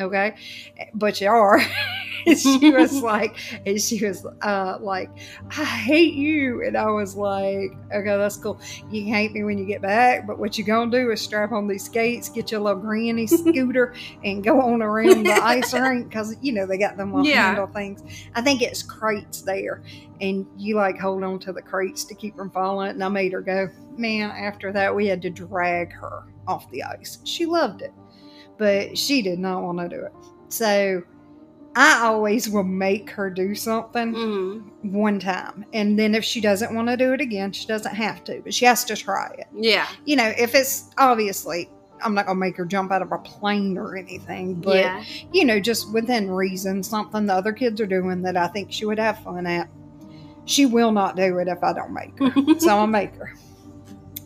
[0.00, 0.34] "Okay,
[0.94, 1.60] but you are."
[2.36, 5.10] she was like, and she was uh, like,
[5.50, 6.64] I hate you.
[6.64, 8.58] And I was like, okay, that's cool.
[8.90, 11.52] You can hate me when you get back, but what you gonna do is strap
[11.52, 16.08] on these skates, get your little granny scooter, and go on around the ice rink
[16.08, 17.48] because you know they got them little Yeah.
[17.48, 18.02] handle things.
[18.34, 19.82] I think it's crates there,
[20.20, 22.90] and you like hold on to the crates to keep from falling.
[22.90, 23.68] And I made her go.
[23.96, 27.18] Man, after that, we had to drag her off the ice.
[27.24, 27.92] She loved it,
[28.58, 30.12] but she did not want to do it.
[30.48, 31.02] So.
[31.76, 35.64] I always will make her do something hmm one time.
[35.72, 38.54] And then if she doesn't want to do it again, she doesn't have to, but
[38.54, 39.46] she has to try it.
[39.52, 39.88] Yeah.
[40.04, 41.70] You know, if it's obviously,
[42.02, 45.02] I'm not going to make her jump out of a plane or anything, but, yeah.
[45.32, 48.84] you know, just within reason, something the other kids are doing that I think she
[48.84, 49.68] would have fun at.
[50.44, 52.58] She will not do it if I don't make her.
[52.60, 53.34] so I'll make her.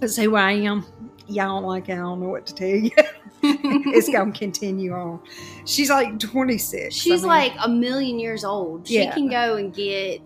[0.00, 0.84] That's who I am.
[1.28, 2.90] Y'all like, I don't know what to tell you.
[3.42, 5.20] it's to continue on.
[5.66, 6.86] She's like 26.
[6.86, 8.88] I She's mean- like a million years old.
[8.88, 9.12] She Yeah.
[9.14, 10.20] can go and get,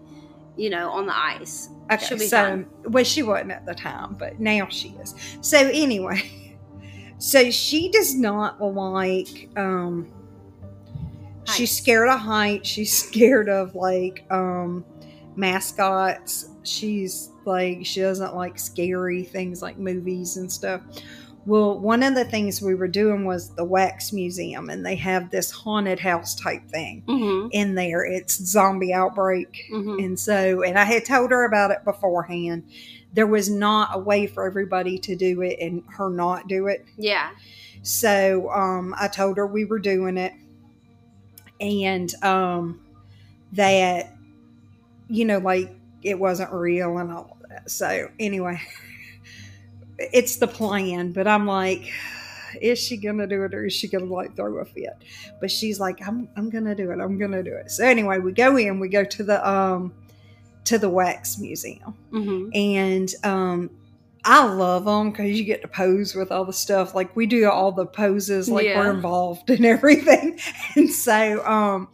[0.57, 1.69] you know, on the ice.
[1.91, 2.67] Okay, She'll be so fine.
[2.85, 5.15] well, she wasn't at the time, but now she is.
[5.41, 6.57] So anyway,
[7.19, 9.49] so she does not like.
[9.57, 10.11] um
[11.55, 12.69] She's scared of heights.
[12.69, 14.85] She's scared of like um
[15.35, 20.81] mascots, she's like she doesn't like scary things like movies and stuff.
[21.44, 25.31] Well, one of the things we were doing was the wax museum, and they have
[25.31, 27.48] this haunted house type thing Mm-hmm.
[27.51, 28.05] in there.
[28.05, 29.64] It's zombie outbreak.
[29.72, 30.05] Mm-hmm.
[30.05, 32.62] And so, and I had told her about it beforehand.
[33.12, 36.87] There was not a way for everybody to do it and her not do it.
[36.96, 37.31] Yeah.
[37.83, 40.33] So um, I told her we were doing it
[41.61, 42.81] and um,
[43.53, 44.14] that,
[45.09, 47.71] you know, like it wasn't real and all of that.
[47.71, 48.61] So anyway,
[49.99, 51.91] it's the plan, but I'm like,
[52.61, 54.91] is she gonna do it or is she gonna like throw a fit?
[55.41, 57.01] But she's like, I'm I'm gonna do it.
[57.01, 57.71] I'm gonna do it.
[57.71, 59.93] So anyway, we go in, we go to the um
[60.65, 62.51] to the wax museum Mm-hmm.
[62.55, 63.71] and um
[64.25, 66.95] I love them because you get to pose with all the stuff.
[66.95, 68.79] Like we do all the poses, like Yeah.
[68.79, 70.39] we're involved in everything.
[70.77, 71.89] And so um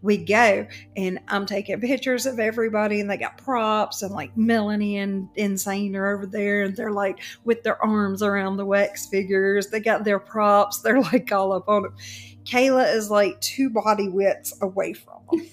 [0.00, 4.98] we go and I'm taking pictures of everybody and they got props and like Melanie
[4.98, 9.68] and Insane are over there and they're like with their arms around the wax figures.
[9.68, 10.80] They got their props.
[10.80, 11.96] They're like all up on them.
[12.44, 15.46] Kayla is like two body widths away from them.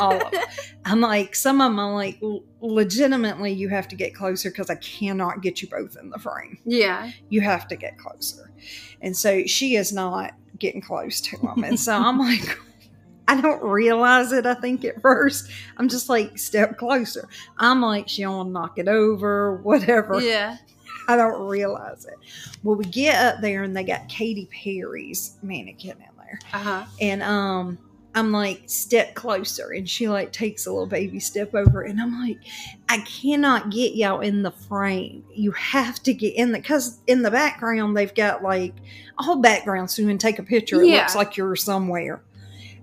[0.00, 0.42] All of them.
[0.84, 2.20] I'm like, some of them I'm like,
[2.60, 6.58] legitimately, you have to get closer because I cannot get you both in the frame.
[6.64, 7.10] Yeah.
[7.28, 8.50] You have to get closer.
[9.00, 11.64] And so she is not getting close to them.
[11.64, 12.58] And so I'm like,
[13.28, 15.50] I don't realize it, I think, at first.
[15.76, 17.28] I'm just like, step closer.
[17.58, 20.20] I'm like, she'll knock it over, whatever.
[20.20, 20.56] Yeah.
[21.08, 22.14] I don't realize it.
[22.62, 26.84] Well, we get up there and they got Katy Perry's mannequin in there Uh huh.
[27.00, 27.78] and um
[28.14, 32.20] I'm like step closer and she like takes a little baby step over and I'm
[32.20, 32.36] like
[32.88, 35.24] I cannot get y'all in the frame.
[35.34, 38.74] You have to get in the because in the background they've got like
[39.18, 40.82] a whole background so you can take a picture.
[40.82, 40.98] It Yeah.
[40.98, 42.22] looks like you're somewhere.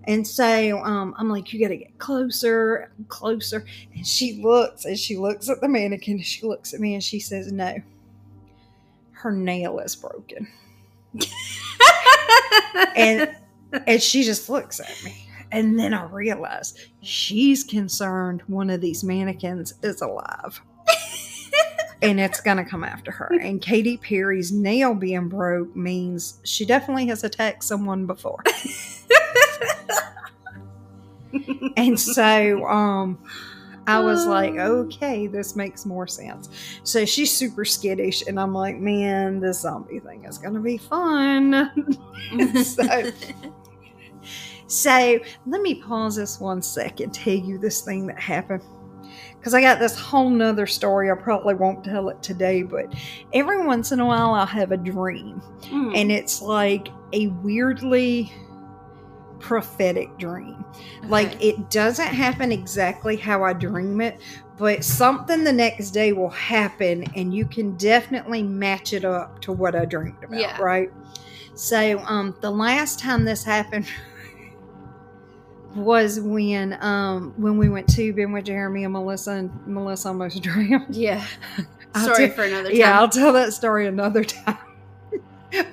[0.05, 3.65] And so um, I'm like you got to get closer closer.
[3.95, 7.03] And she looks and she looks at the mannequin and she looks at me and
[7.03, 7.75] she says no.
[9.11, 10.47] Her nail is broken.
[12.95, 13.35] And
[13.87, 15.25] and she just looks at me.
[15.51, 20.61] And then I realize she's concerned one of these mannequins is alive.
[22.01, 23.31] and it's going to come after her.
[23.41, 28.43] And Katy Perry's nail being broke means she definitely has attacked someone before.
[31.77, 33.17] and so um
[33.89, 36.47] I was like, okay, this makes more sense.
[36.83, 40.77] So she's super skittish, and I'm like, man, this zombie thing is going to be
[40.77, 41.71] fun.
[42.63, 43.11] so,
[44.69, 48.63] so let me pause this one second, tell you this thing that happened.
[49.37, 51.09] Because I got this whole nother story.
[51.09, 52.93] I probably won't tell it today, but
[53.33, 55.41] every once in a while I'll have a dream.
[55.63, 55.95] Mm.
[55.95, 58.31] And it's like a weirdly
[59.39, 60.63] prophetic dream.
[61.07, 64.19] Like it doesn't happen exactly how I dream it,
[64.57, 69.53] but something the next day will happen and you can definitely match it up to
[69.53, 70.61] what I dreamed about, Yeah.
[70.61, 70.91] right?
[71.55, 73.87] So um the last time this happened
[75.79, 80.95] was when um when we went tubing with Jeremy and Melissa and Melissa almost drowned.
[80.95, 81.25] yeah.
[81.95, 82.77] Sorry tell- for another time.
[82.77, 84.57] Yeah, I'll tell that story another time.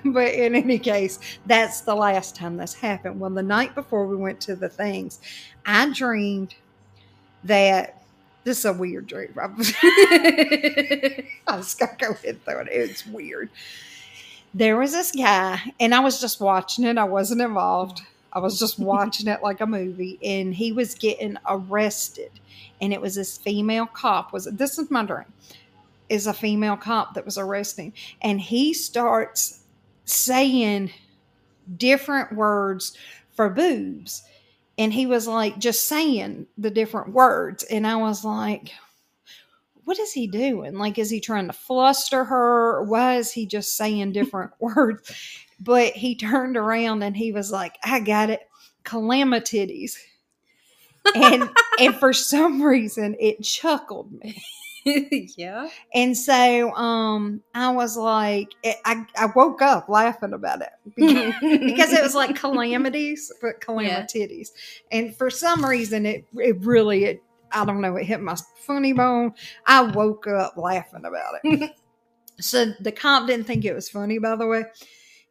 [0.06, 3.20] but in any case, that's the last time this happened.
[3.20, 5.20] Well, the night before we went to the things,
[5.66, 6.54] I dreamed
[7.44, 8.02] that
[8.44, 9.34] this is a weird dream.
[9.36, 9.48] I
[11.46, 12.68] I just gotta go throw it.
[12.70, 13.50] It's weird.
[14.54, 16.96] There was this guy, and I was just watching it.
[16.96, 18.00] I wasn't involved.
[18.36, 22.30] I was just watching it like a movie, and he was getting arrested.
[22.82, 24.34] And it was this female cop.
[24.34, 25.24] Was this is my dream?
[26.10, 29.60] Is a female cop that was arresting, and he starts
[30.04, 30.90] saying
[31.78, 32.98] different words
[33.32, 34.22] for boobs,
[34.76, 38.70] and he was like just saying the different words, and I was like,
[39.84, 40.76] what is he doing?
[40.76, 42.82] Like, is he trying to fluster her?
[42.82, 45.10] Why is he just saying different words?
[45.58, 48.40] But he turned around and he was like, I got it.
[48.84, 49.96] Calamitities.
[51.14, 54.42] And and for some reason it chuckled me.
[55.36, 55.68] yeah.
[55.94, 61.34] And so um I was like it, I, I woke up laughing about it because,
[61.40, 64.48] because it was like calamities, but calamitities.
[64.92, 68.92] And for some reason it it really it I don't know, it hit my funny
[68.92, 69.32] bone.
[69.66, 71.72] I woke up laughing about it.
[72.40, 74.64] so the cop didn't think it was funny, by the way.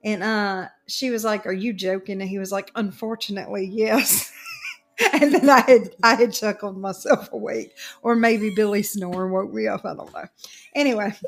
[0.06, 2.22] And uh she was like, Are you joking?
[2.22, 4.32] And he was like, Unfortunately, yes.
[5.14, 7.76] and then I had I had chuckled myself awake.
[8.04, 9.84] Or maybe Billy snoring woke me up.
[9.84, 10.26] I don't know.
[10.76, 11.14] Anyway.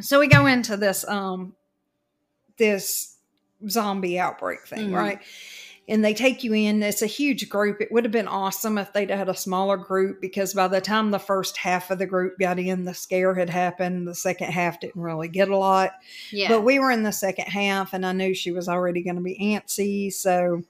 [0.00, 1.54] so we go into this um
[2.56, 3.16] this
[3.68, 4.96] zombie outbreak thing, Mhm.
[4.96, 5.20] right?
[5.88, 6.82] And they take you in.
[6.82, 7.80] It's a huge group.
[7.80, 11.10] It would have been awesome if they'd had a smaller group because by the time
[11.10, 14.06] the first half of the group got in, the scare had happened.
[14.06, 15.92] The second half didn't really get a lot.
[16.30, 16.48] Yeah.
[16.48, 19.22] But we were in the second half, and I knew she was already going to
[19.22, 20.12] be antsy.
[20.12, 20.62] So,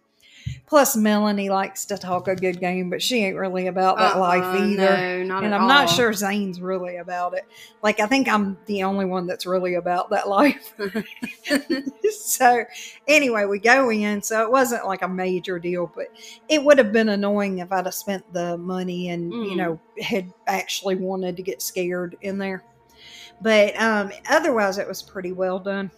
[0.67, 4.45] plus Melanie likes to talk a good game, but she ain't really about that life
[4.45, 4.97] Uh-uh, either.
[4.99, 7.45] No, not and I'm not sure Zane's really about it.
[7.83, 10.75] Like, I think I'm the only one that's really about that life.
[12.11, 12.65] so,
[13.07, 14.23] anyway, we go in.
[14.23, 16.07] So, it wasn't like a major deal, but
[16.49, 19.57] it would have been annoying if I'd have spent the money and, you Mm.
[19.57, 22.65] know, had actually wanted to get scared in there.
[23.41, 25.91] But um, otherwise, it was pretty well done.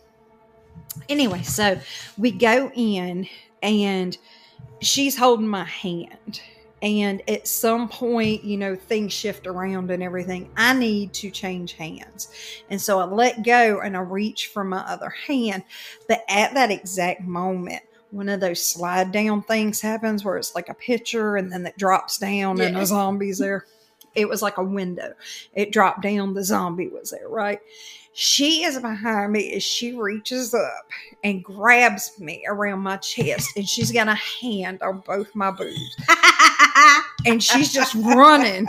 [1.08, 1.78] Anyway, so
[2.18, 3.26] we go in
[3.62, 4.16] and
[4.80, 6.40] she's holding my hand.
[6.82, 10.48] And at some point, you know, things shift around and everything.
[10.56, 12.28] I need to change hands.
[12.70, 15.62] And so I let go and I reach for my other hand.
[16.08, 17.82] But at that exact moment,
[18.12, 21.76] one of those slide down things happens where it's like a picture and then it
[21.76, 22.82] drops down and Yeah.
[22.82, 23.66] a zombie's there.
[24.14, 25.12] It was like a window.
[25.52, 27.60] It dropped down, the zombie was there, right?
[28.22, 30.90] She is behind me as she reaches up
[31.24, 35.96] and grabs me around my chest, and she's got a hand on both my boobs.
[37.26, 38.66] And she's just running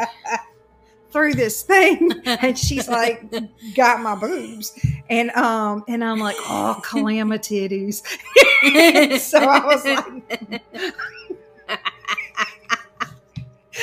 [1.09, 3.29] through this thing, and she's like,
[3.75, 4.77] got my boobs.
[5.09, 7.91] And um, and I'm like, oh, calamity
[9.19, 10.61] so I was like,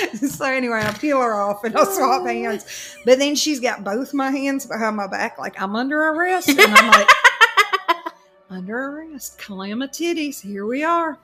[0.28, 2.96] so anyway, I peel her off and I swap hands.
[3.04, 6.48] But then she's got both my hands behind my back, like I'm under arrest.
[6.48, 7.08] And I'm like,
[8.50, 11.18] under arrest, calamity here we are.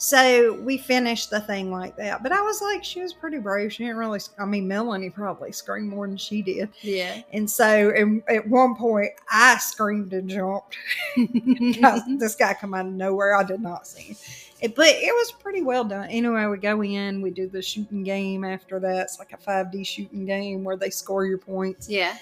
[0.00, 2.22] So we finished the thing like that.
[2.22, 3.72] But I was like, she was pretty brave.
[3.72, 6.68] She didn't really, I mean, Melanie probably screamed more than she did.
[6.82, 7.22] yeah.
[7.32, 10.76] And so and at one point, I screamed and jumped
[12.18, 13.34] this guy come out of nowhere.
[13.34, 14.16] I did not see him.
[14.60, 16.08] But it was pretty well done.
[16.08, 19.02] Anyway, we go in, we do the shooting game after that.
[19.02, 21.88] It's like a 5D shooting game where they score your points.
[21.88, 22.16] Yeah.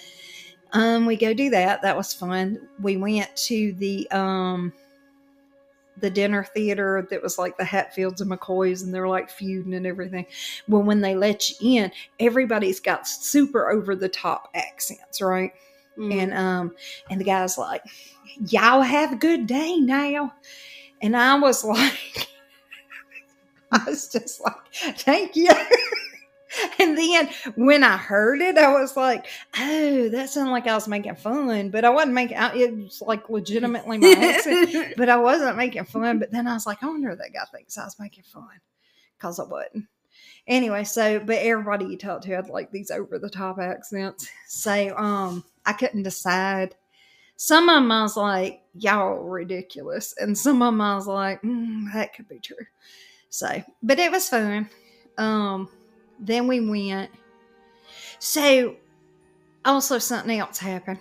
[0.73, 1.81] Um, we go do that.
[1.83, 2.69] That was fun.
[2.81, 4.73] We went to the um
[5.99, 9.87] the dinner theater that was like the Hatfields and McCoys, and they're like feuding and
[9.87, 10.27] everything.
[10.69, 15.53] Well, when they let you in, everybody's got super over the top accents, right?
[15.97, 16.15] Mm.
[16.15, 16.75] And um,
[17.11, 17.83] and the guy's like,
[18.49, 20.35] "Y'all have a good day now,"
[21.03, 22.29] and I was like,
[23.73, 24.55] I was just like,
[24.99, 25.51] "Thank you."
[26.79, 29.27] and then when I heard it, I was like,
[29.59, 32.37] "Oh, that sounded like I was making fun," but I wasn't making.
[32.39, 36.19] It was like legitimately my accent, but I wasn't making fun.
[36.19, 38.49] But then I was like, "I wonder if that guy thinks I was making fun,"
[39.19, 39.87] because I wasn't.
[40.47, 44.29] Anyway, so but everybody you talk to had like these over the top accents.
[44.47, 46.75] So um, I couldn't decide.
[47.37, 51.43] Some of them I was like, "Y'all ridiculous," and some of them I was like,
[51.43, 52.67] mm, "That could be true."
[53.29, 54.69] So, but it was fun.
[55.19, 55.69] Um,
[56.19, 57.11] then we went.
[58.19, 58.77] So,
[59.65, 60.99] also something else happened.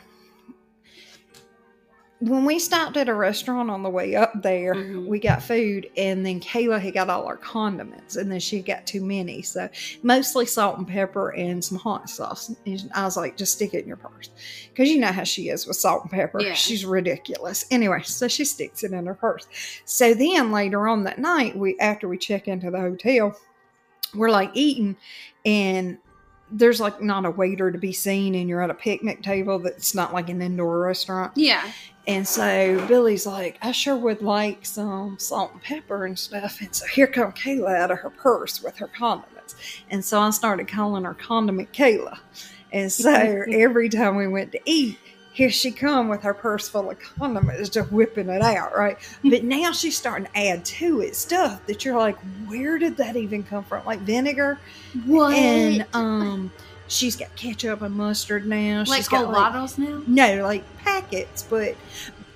[2.28, 5.06] When we stopped at a restaurant on the way up there, Mhm.
[5.06, 8.88] we got food, and then Kayla had got all our condiments, and then she got
[8.88, 9.44] too many.
[9.44, 9.70] So,
[10.02, 12.52] mostly salt and pepper and some hot sauce.
[12.66, 14.32] And I was like, just stick it in your purse.
[14.74, 16.42] Because you know how she is with salt and pepper.
[16.42, 16.54] Yeah.
[16.54, 17.66] She's ridiculous.
[17.70, 19.46] Anyway, so she sticks it in her purse.
[19.86, 23.38] So then later on that night, we after we check into the hotel,
[24.16, 24.96] we're like eating,
[25.46, 26.00] and
[26.52, 29.94] there's like not a waiter to be seen, and you're at a picnic table that's
[29.94, 31.34] not like an indoor restaurant.
[31.36, 31.62] yeah.
[32.08, 36.62] And so Billy's like, I sure would like some salt and pepper and stuff.
[36.62, 39.56] And so here come Kayla out of her purse with her condiments.
[39.90, 42.18] And so I started calling her Condiment Kayla.
[42.72, 43.10] And so
[43.52, 45.00] every time we went to eat,
[45.34, 48.98] here she come with her purse full of condiments, just whipping it out, right?
[49.24, 53.18] But now she's starting to add to it stuff that you're like, where did that
[53.18, 53.84] even come from?
[53.86, 54.60] Like vinegar,
[55.06, 55.34] What?
[55.36, 56.52] and um,
[56.88, 58.84] she's got ketchup and mustard now.
[58.88, 60.02] like she's got like, now?
[60.08, 61.76] no, like packets, but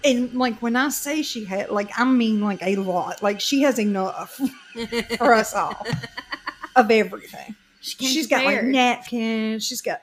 [0.04, 3.22] and like when I say she had, like I mean like a lot.
[3.22, 4.40] Like she has enough
[5.18, 5.86] for us all
[6.76, 7.56] of everything.
[7.82, 9.66] She She's got like napkins.
[9.66, 10.02] She's got.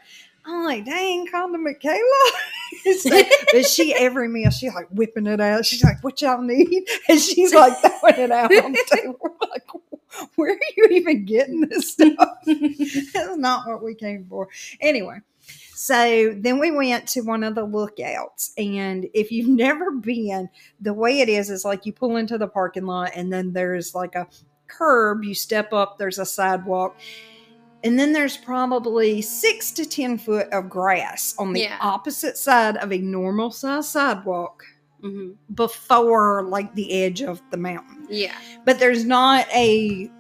[0.49, 2.99] I'm like, dang, Kayla.
[3.01, 3.23] so,
[3.53, 5.67] but she every meal she's like whipping it out.
[5.67, 6.89] She's like, what y'all need?
[7.09, 9.17] And she's like throwing it out on the table.
[9.21, 9.65] We're like,
[10.37, 12.39] where are you even getting this stuff?
[12.47, 14.49] That's not what we came for.
[14.81, 15.19] Anyway,
[15.75, 18.53] so then we went to one of the lookouts.
[18.59, 20.49] And if you've never been,
[20.81, 23.95] the way it is is like you pull into the parking lot and then there's
[23.95, 24.27] like a
[24.69, 26.99] curb, you step up, there's a sidewalk.
[27.85, 31.79] And then there's probably six to 10 foot of grass on the Yeah.
[31.81, 34.65] opposite side of a normal size sidewalk
[35.01, 38.07] hmm before like the edge of the mountain.
[38.09, 38.35] Yeah.
[38.65, 40.11] But there's not a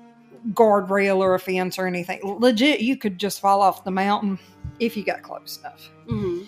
[0.52, 2.20] guardrail or a fence or anything.
[2.22, 4.38] Legit, you could just fall off the mountain
[4.78, 5.90] if you got close enough.
[6.08, 6.42] hmm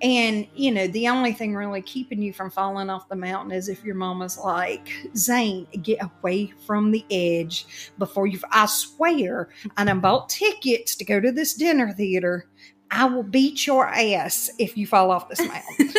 [0.00, 3.68] And, you know, the only thing really keeping you from falling off the mountain is
[3.68, 8.40] if your mama's like, Zane, get away from the edge before you.
[8.50, 12.46] I swear, and I done bought tickets to go to this dinner theater.
[12.94, 15.94] I will beat your ass if you fall off this mountain.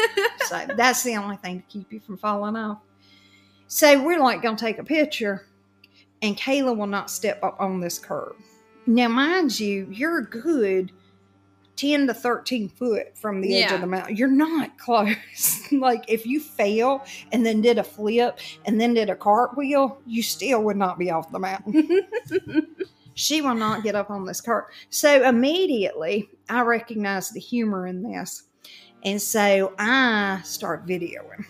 [0.48, 2.78] so that's the only thing to keep you from falling off.
[3.68, 5.48] So we're like, going to take a picture,
[6.22, 8.36] and Kayla will not step up on this curb.
[8.86, 10.92] Now, mind you, you're good
[11.78, 13.76] 10 to 13 foot from the edge Yeah.
[13.76, 14.16] of the mountain.
[14.16, 15.62] You're not close.
[15.72, 20.22] like, if you fell and then did a flip and then did a cartwheel, you
[20.22, 22.02] still would not be off the mountain.
[23.16, 24.68] she will not get up on this cart.
[24.90, 28.44] So immediately, I recognize the humor in this.
[29.04, 31.46] And so I start videoing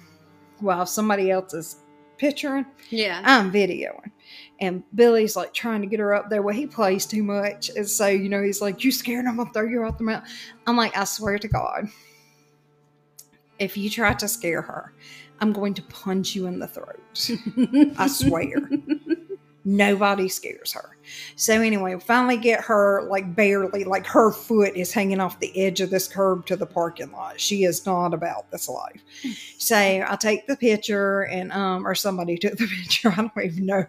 [0.60, 1.78] while somebody else is
[2.18, 2.66] picturing.
[2.90, 3.22] yeah.
[3.24, 4.12] I'm videoing.
[4.60, 6.42] And Billy's like trying to get her up there.
[6.42, 7.70] Well, he plays too much.
[7.70, 9.26] And so, you know, he's like, You scared?
[9.26, 10.30] I'm going to throw you off the mountain.
[10.66, 11.88] I'm like, I swear to God,
[13.60, 14.94] if you try to scare her,
[15.42, 17.02] I'm going to punch you in the throat.
[17.98, 18.54] I swear.
[19.66, 20.98] Nobody scares her.
[21.36, 25.80] So anyway, finally get her like barely, like her foot is hanging off the edge
[25.80, 27.40] of this curb to the parking lot.
[27.40, 29.02] She is not about this life.
[29.58, 33.10] So I take the picture and um or somebody took the picture.
[33.10, 33.86] I don't even know.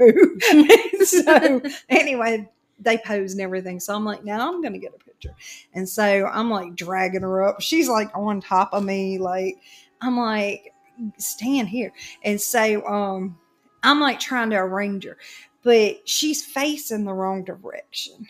[1.05, 2.49] so anyway,
[2.79, 3.81] they posed and everything.
[3.81, 5.35] So I'm like, now I'm gonna get a picture.
[5.75, 7.61] And so I'm like dragging her up.
[7.61, 9.57] She's like on top of me, like
[10.01, 10.72] I'm like,
[11.18, 11.93] stand here.
[12.22, 13.39] And so um
[13.83, 15.18] I'm like trying to arrange her,
[15.65, 18.29] but she's facing the wrong direction.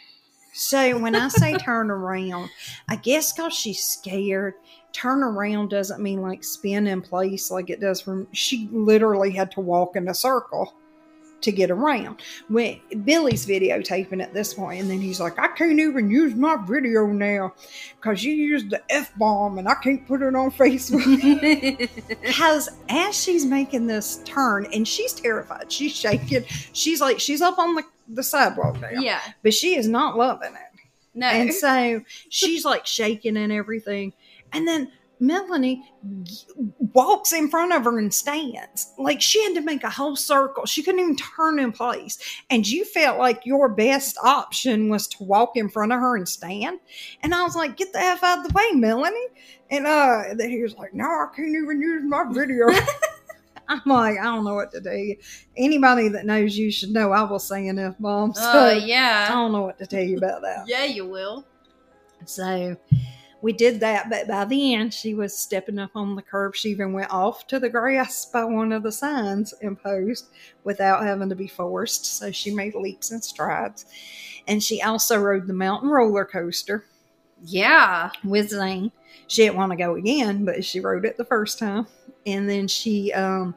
[0.54, 2.48] So when I say turn around,
[2.88, 4.54] I guess because she's scared,
[4.92, 8.28] turn around doesn't mean like spin in place like it does from.
[8.32, 10.72] She literally had to walk in a circle
[11.44, 12.22] to get around.
[12.48, 16.56] When Billy's videotaping at this point, and then he's like, I can't even use my
[16.66, 17.54] video now
[17.96, 21.04] because you used the F bomb and I can't put it on Facebook.
[22.24, 27.58] Because as she's making this turn, and she's terrified, she's shaking, she's like, she's up
[27.58, 29.20] on the, the sidewalk now, yeah.
[29.42, 30.80] but she is not loving it.
[31.14, 31.28] No.
[31.28, 34.12] And so she's like shaking and everything.
[34.52, 34.90] And then
[35.20, 35.82] Melanie
[36.22, 36.46] g-
[36.92, 38.92] walks in front of her and stands.
[38.98, 40.66] Like she had to make a whole circle.
[40.66, 42.18] She couldn't even turn in place.
[42.50, 46.28] And you felt like your best option was to walk in front of her and
[46.28, 46.80] stand.
[47.22, 49.26] And I was like, get the F out of the way, Melanie.
[49.70, 52.66] And uh then he was like, No, I can't even use my video.
[53.68, 55.14] I'm like, I don't know what to do.
[55.56, 58.34] Anybody that knows you should know I will say an F bomb.
[58.34, 59.28] So yeah.
[59.30, 60.64] I don't know what to tell you about that.
[60.66, 61.46] Yeah, you will.
[62.26, 62.76] So
[63.44, 66.56] we did that, but by then she was stepping up on the curb.
[66.56, 70.30] She even went off to the grass by one of the signs imposed
[70.64, 72.06] without having to be forced.
[72.06, 73.84] So she made leaps and strides.
[74.48, 76.86] And she also rode the mountain roller coaster
[77.42, 78.10] Yeah.
[78.24, 78.90] with Zane.
[79.26, 81.86] She didn't want to go again, but she rode it the first time.
[82.24, 83.54] And then she, um,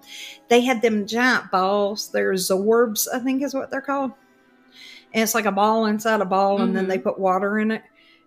[0.49, 2.11] they had them giant balls.
[2.11, 4.11] They're Zorbs, I think is what they're called.
[5.13, 7.83] And it's like a ball inside a ball, and then they put water in it.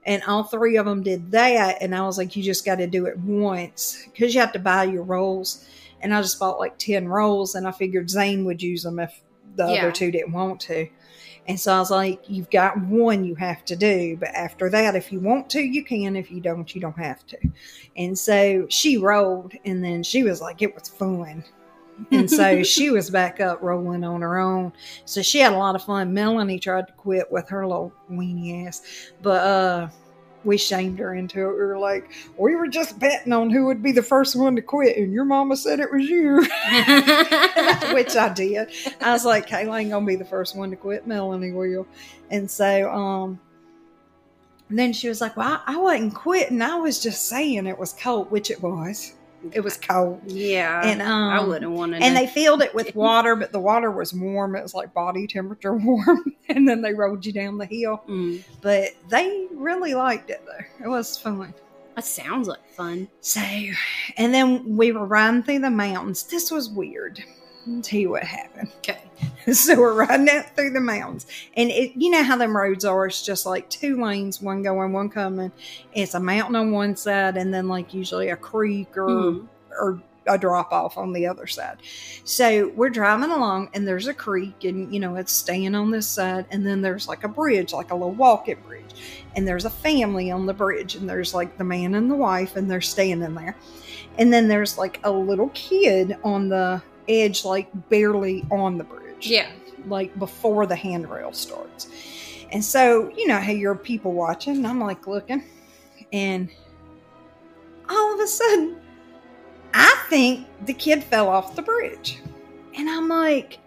[0.06, 1.78] And all three of them did that.
[1.82, 4.58] And I was like, you just got to do it once because you have to
[4.58, 5.66] buy your rolls.
[6.00, 9.20] And I just bought like 10 rolls, and I figured Zane would use them if
[9.56, 9.82] the Yeah.
[9.82, 10.88] other two didn't want to.
[11.46, 14.94] And so I was like, you've got one you have to do, but after that,
[14.94, 16.16] if you want to, you can.
[16.16, 17.38] If you don't, you don't have to.
[17.96, 21.44] And so she rolled, and then she was like, it was fun.
[22.10, 24.72] And so she was back up rolling on her own.
[25.04, 26.12] So she had a lot of fun.
[26.14, 29.88] Melanie tried to quit with her little weenie ass, but uh,
[30.44, 31.52] we shamed her into it.
[31.52, 34.62] We were like, we were just betting on who would be the first one to
[34.62, 36.36] quit, and your mama said it was you.
[37.94, 38.70] which I did.
[39.00, 41.06] I was like, Kayla ain't gonna be the first one to quit.
[41.06, 41.86] Melanie will.
[42.30, 43.40] And so, um,
[44.68, 46.62] And then she was like, Well, I, I wasn't quitting.
[46.62, 49.14] I was just saying it was cold, which it was.
[49.52, 50.20] It was cold.
[50.26, 50.82] yeah.
[50.84, 51.98] And um, I wouldn't want to.
[51.98, 54.54] and they filled it with water, but the water was warm.
[54.56, 56.34] It was like body temperature warm.
[56.48, 58.02] and then they rolled you down the hill.
[58.08, 60.84] Mm, But they really liked it though.
[60.84, 61.54] It was fun.
[61.96, 63.08] that sounds like fun.
[63.20, 63.40] So,
[64.16, 66.24] and then we were riding through the mountains.
[66.24, 67.22] This was weird.
[67.68, 68.70] I'll tell you what happened.
[68.78, 69.00] Okay.
[69.52, 71.26] so we're riding out through the mountains,
[71.56, 73.06] and it, you know how them roads are.
[73.06, 75.52] It's just like two lanes, one going, one coming.
[75.92, 79.48] It's a mountain on one side, and then like usually a creek or Mhm.
[79.80, 81.78] or a drop off on the other side.
[82.24, 86.06] So we're driving along, and there's a creek, and you know it's staying on this
[86.06, 88.84] side, and then there's like a bridge, like a little walking bridge,
[89.34, 92.56] and there's a family on the bridge, and there's like the man and the wife,
[92.56, 93.56] and they're staying in there,
[94.18, 98.99] and then there's like a little kid on the edge, like barely on the bridge,
[99.20, 99.50] Yeah.
[99.86, 101.88] like before the handrail starts.
[102.52, 105.44] And so, you know how you're people watching, and I'm like looking,
[106.12, 106.50] and
[107.88, 108.80] all of a sudden,
[109.74, 112.20] I think the kid fell off the bridge.
[112.74, 113.58] And I'm like,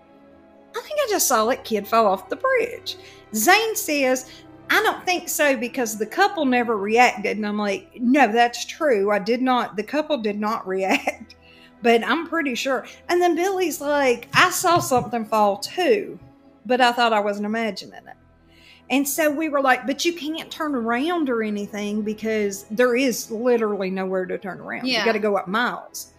[0.75, 2.97] I think I just saw that kid fall off the bridge.
[3.35, 4.29] Zane says,
[4.69, 7.37] I don't think so because the couple never reacted.
[7.37, 9.11] And I'm like, no, that's true.
[9.11, 11.35] I did not, the couple did not react,
[11.83, 12.85] but I'm pretty sure.
[13.09, 16.17] And then Billy's like, I saw something fall too,
[16.65, 18.15] but I thought I wasn't imagining it.
[18.89, 23.29] And so we were like, but you can't turn around or anything because there is
[23.31, 24.87] literally nowhere to turn around.
[24.87, 26.13] You got to go up miles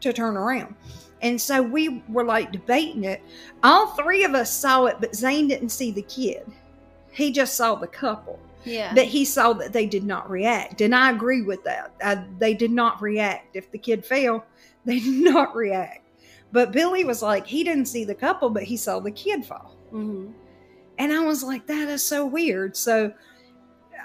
[0.00, 0.74] to turn around.
[1.22, 3.22] And so we were like debating it.
[3.62, 6.46] All three of us saw it, but Zane didn't see the kid.
[7.10, 8.92] He just saw the couple, Yeah.
[8.94, 10.80] but he saw that they did not react.
[10.80, 11.92] And I agree with that.
[12.02, 13.56] I, they did not react.
[13.56, 14.44] If the kid fell,
[14.94, 16.04] they did not react.
[16.50, 19.76] But Billy was like, he didn't see the couple, but he saw the kid fall.
[19.92, 20.32] Mhm.
[20.98, 22.76] And I was like, that is so weird.
[22.76, 23.12] So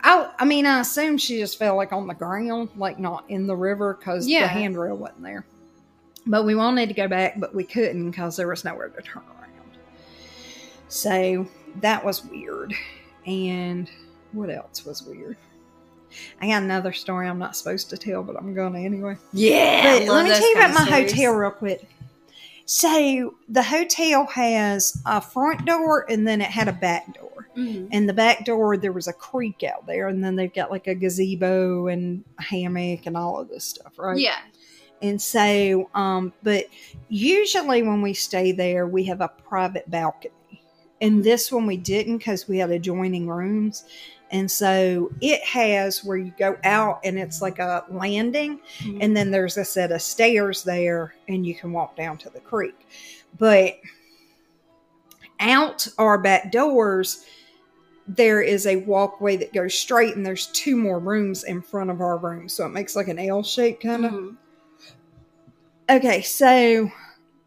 [0.03, 3.47] I I mean, I assume she just fell like on the ground, like not in
[3.47, 4.41] the river because Yeah.
[4.41, 5.45] the handrail wasn't there.
[6.25, 9.23] But we wanted to go back, but we couldn't because there was nowhere to turn
[9.23, 9.77] around.
[10.89, 11.47] So
[11.81, 12.73] that was weird.
[13.25, 13.89] And
[14.33, 15.37] what else was weird?
[16.41, 19.17] I got another story I'm not supposed to tell, but I'm to anyway.
[19.31, 19.99] Yeah.
[19.99, 21.11] But let me tell you about my stories.
[21.11, 21.89] hotel real quick.
[22.65, 27.49] So the hotel has a front door and then it had a back door.
[27.57, 27.89] Mhm.
[27.91, 30.87] And the back door there was a creek out there, and then they've got like
[30.87, 34.17] a gazebo and a hammock and all of this stuff, right?
[34.17, 34.39] Yeah.
[35.01, 36.65] And so, um, but
[37.09, 40.33] usually when we stay there, we have a private balcony.
[41.01, 43.83] And this one we didn't because we had adjoining rooms.
[44.33, 48.97] And so it has where you go out and it's like a landing, Mhm.
[48.99, 52.41] and then there's a set of stairs there, and you can walk down to the
[52.41, 52.87] creek.
[53.37, 53.75] But
[55.39, 57.25] out our back doors,
[58.07, 62.01] there is a walkway that goes straight, and there's two more rooms in front of
[62.01, 62.49] our room.
[62.49, 64.11] So it makes like an L shape kind of.
[64.11, 64.37] Mhm.
[65.89, 66.91] Okay, so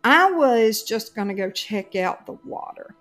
[0.05, 2.95] I was just going to go check out the water.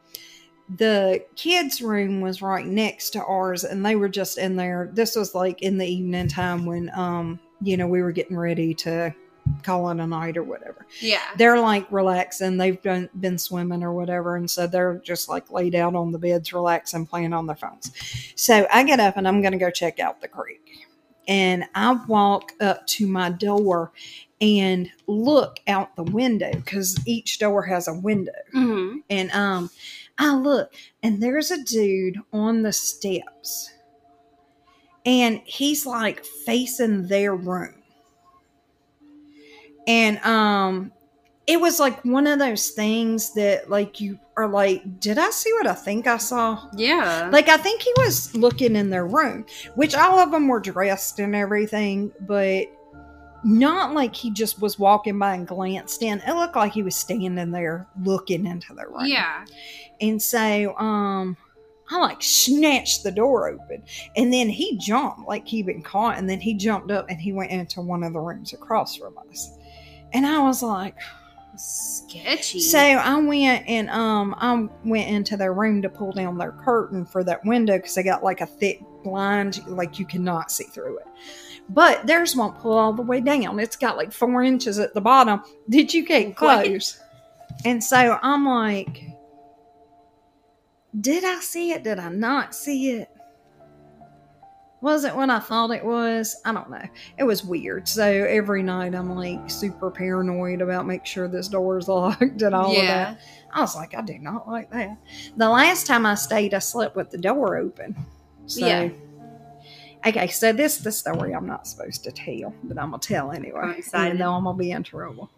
[0.68, 4.90] The kids' room was right next to ours, and they were just in there.
[4.92, 8.74] This was like in the evening time when, um, you know, we were getting ready
[8.76, 9.14] to
[9.62, 10.88] call it a night or whatever.
[11.00, 11.22] Yeah.
[11.38, 12.58] They're like relaxing.
[12.58, 16.18] They've done, been swimming or whatever, and so they're just like laid out on the
[16.18, 17.92] beds, relaxing, playing on their phones.
[18.36, 20.88] So I get up and I'm going to go check out the creek.
[21.28, 23.92] And I walk up to my door
[24.42, 28.32] and look out the window because each door has a window.
[28.54, 28.98] Mhm.
[29.10, 29.70] And um,
[30.18, 33.72] I look, and there's a dude on the steps,
[35.06, 37.84] and he's like facing their room.
[39.88, 40.92] And um,
[41.48, 45.54] it was like one of those things that like you are like, did I see
[45.54, 46.70] what I think I saw?
[46.76, 47.30] Yeah.
[47.32, 49.46] Like I think he was looking in their room,
[49.76, 52.68] which all of them were dressed and everything, but
[53.46, 56.20] not like he just was walking by and glanced in.
[56.28, 59.06] It looked like he was standing there looking into the room.
[59.06, 59.46] yeah.
[60.02, 61.38] And so um
[61.90, 63.84] I like snatched the door open
[64.16, 67.32] and then he jumped like he'd been caught and then he jumped up and he
[67.32, 69.56] went into one of the rooms across from us.
[70.12, 70.98] And I was like,
[71.56, 72.60] Sketchy.
[72.60, 77.06] so I went and um I went into their room to pull down their curtain
[77.06, 80.98] for that window because they got like a thick blind, like you cannot see through
[80.98, 81.06] it.
[81.70, 83.60] But theirs won't pull all the way down.
[83.60, 85.42] It's got like four inches at the bottom.
[85.70, 87.00] Did you get close?
[87.66, 89.04] And so I'm like,
[91.02, 91.84] did I see it?
[91.84, 93.10] Did I not see it?
[94.82, 96.40] Was it what I thought it was?
[96.46, 96.84] I don't know.
[97.18, 97.88] It was weird.
[97.88, 102.54] So every night I'm like super paranoid about make sure this door is locked and
[102.54, 103.20] all of that.
[103.52, 104.98] I was like, I do not like that.
[105.38, 107.96] The last time I stayed, I slept with the door open.
[108.46, 108.90] So, Yeah.
[110.06, 113.32] Okay, so this is the story I'm not supposed to tell, but I'm gonna tell
[113.32, 113.60] anyway.
[113.64, 114.08] I'm excited.
[114.08, 115.32] Even though I'm gonna be in trouble.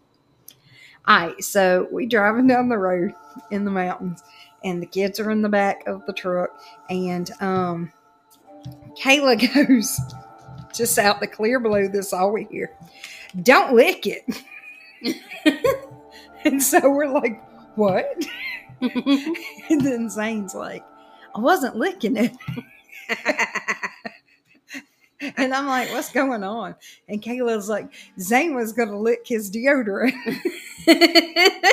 [1.06, 3.14] All right, so we driving down the road
[3.50, 4.22] in the mountains,
[4.62, 6.50] and the kids are in the back of the truck,
[6.90, 7.90] and um,
[9.02, 9.98] Kayla goes
[10.74, 11.88] just out the clear blue.
[11.88, 12.76] This all we hear.
[13.42, 14.44] Don't lick it.
[16.44, 17.42] and so we're like,
[17.76, 18.26] what?
[18.80, 20.84] And then Zane's like,
[21.34, 22.32] I wasn't licking it.
[25.38, 26.74] And I'm like, what's going on?
[27.08, 30.12] And Kayla's like, Zane was going to lick his deodorant.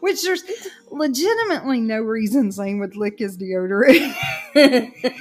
[0.00, 0.44] Which there's
[0.90, 4.14] legitimately no reason Zane would lick his deodorant.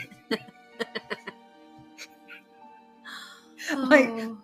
[3.75, 4.37] Like- Oh.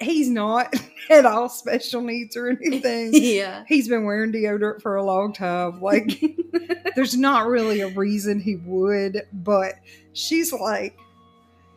[0.00, 0.74] He's not
[1.10, 3.10] at all special needs or anything.
[3.14, 3.64] yeah.
[3.68, 5.80] He's been wearing deodorant for a long time.
[5.80, 6.22] Like,
[6.96, 9.74] there's not really a reason he would, but
[10.12, 10.98] she's like,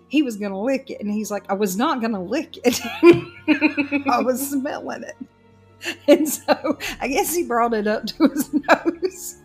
[0.10, 2.80] he was gonna lick it, and he's like, I was not gonna lick it.
[4.08, 5.18] I was smelling it.
[6.08, 9.36] And so I guess he brought it up to his nose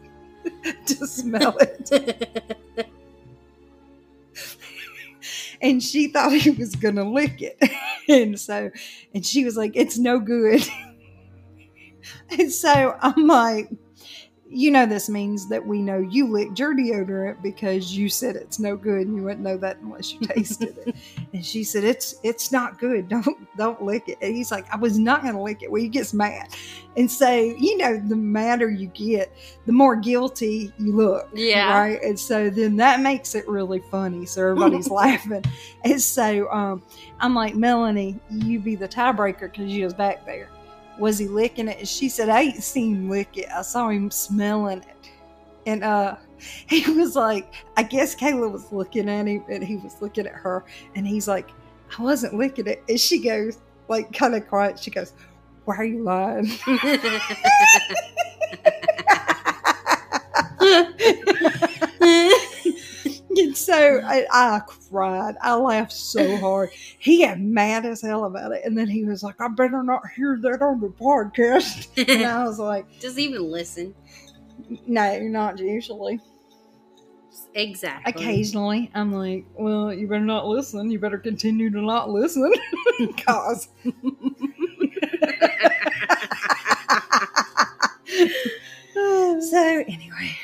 [0.86, 2.88] to smell it.
[5.62, 7.58] And she thought he was gonna lick it.
[8.08, 8.70] And so
[9.14, 10.62] and she was like, It's no good.
[12.30, 13.68] And so I'm like,
[14.52, 18.58] you know, this means that we know you licked your deodorant because you said it's
[18.58, 20.94] no good, and you wouldn't know that unless you tasted it.
[21.32, 23.08] And she said, "It's it's not good.
[23.08, 25.80] Don't don't lick it." And he's like, "I was not going to lick it." Well,
[25.80, 26.54] he gets mad,
[26.96, 29.32] and so you know, the madder you get,
[29.64, 31.30] the more guilty you look.
[31.32, 31.78] Yeah.
[31.78, 32.02] Right.
[32.02, 34.26] And so then that makes it really funny.
[34.26, 35.44] So everybody's laughing.
[35.84, 36.82] And so um,
[37.20, 40.48] I'm like, Melanie, you be the tiebreaker because you was back there.
[41.02, 41.80] Was he licking it?
[41.80, 43.48] And she said, I ain't seen him lick it.
[43.52, 45.10] I saw him smelling it.
[45.66, 46.14] And uh,
[46.68, 50.32] he was like, I guess Kayla was looking at him and he was looking at
[50.32, 50.64] her.
[50.94, 51.50] And he's like,
[51.98, 52.84] I wasn't licking it.
[52.88, 54.78] And she goes, like, kind of quiet.
[54.78, 55.14] She goes,
[55.64, 56.46] Why are you lying?
[63.72, 64.60] so I, I
[64.90, 65.36] cried.
[65.40, 66.70] I laughed so hard.
[66.98, 68.62] He got mad as hell about it.
[68.64, 71.88] And then he was like, I better not hear that on the podcast.
[72.12, 73.94] And I was like, Just even listen.
[74.86, 76.20] No, not usually.
[77.54, 78.10] Exactly.
[78.10, 80.90] Occasionally, I'm like, Well, you better not listen.
[80.90, 82.52] You better continue to not listen.
[82.98, 83.68] Because.
[88.94, 90.36] so, anyway.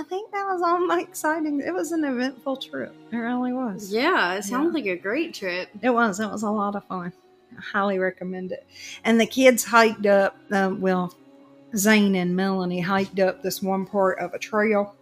[0.00, 1.60] I think that was all my exciting.
[1.60, 2.94] It was an eventful trip.
[3.12, 3.92] It really was.
[3.92, 4.72] Yeah, it sounds Yeah.
[4.82, 5.68] like a great trip.
[5.82, 6.20] It was.
[6.20, 7.12] It was a lot of fun.
[7.56, 8.66] I highly recommend it.
[9.04, 10.38] And the kids hiked up.
[10.50, 11.14] Um, well,
[11.76, 14.94] Zane and Melanie hiked up this one part of a trail,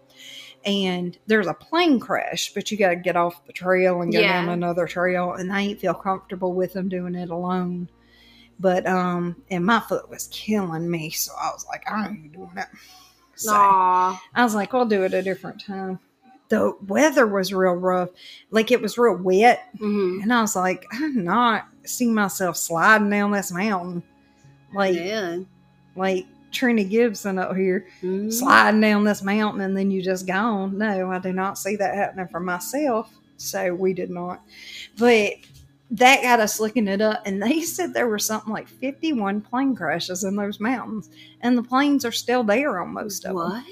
[0.64, 4.18] and there's a plane crash, but you got to get off the trail and go
[4.18, 4.32] Yeah.
[4.32, 5.34] down another trail.
[5.34, 7.88] And I ain't feel comfortable with them doing it alone.
[8.59, 12.51] But um, and my foot was killing me, so I was like, I ain't doing
[12.57, 12.70] that.
[13.39, 14.20] So, Aw.
[14.34, 15.99] I was like, we'll do it a different time.
[16.49, 18.09] The weather was real rough.
[18.51, 19.68] Like it was real wet.
[19.78, 24.03] hmm And I was like, I'm not seeing myself sliding down this mountain.
[24.74, 25.39] Like Yeah.
[25.95, 28.32] like Trini Gibson up here Mhm.
[28.32, 30.78] sliding down this mountain and then you just gone.
[30.78, 33.12] No, I do not see that happening for myself.
[33.36, 34.41] So we did not.
[34.99, 35.34] But
[35.93, 39.74] that got us looking it up and they said there were something like 51 plane
[39.74, 41.09] crashes in those mountains
[41.41, 43.64] and the planes are still there on most of them What?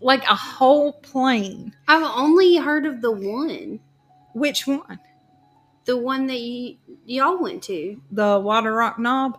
[0.00, 1.74] like a whole plane.
[1.86, 3.78] I've only heard of the one.
[4.34, 4.98] Which one?
[5.84, 8.00] The one that y- y'all went to.
[8.10, 9.38] The Water Rock Knob?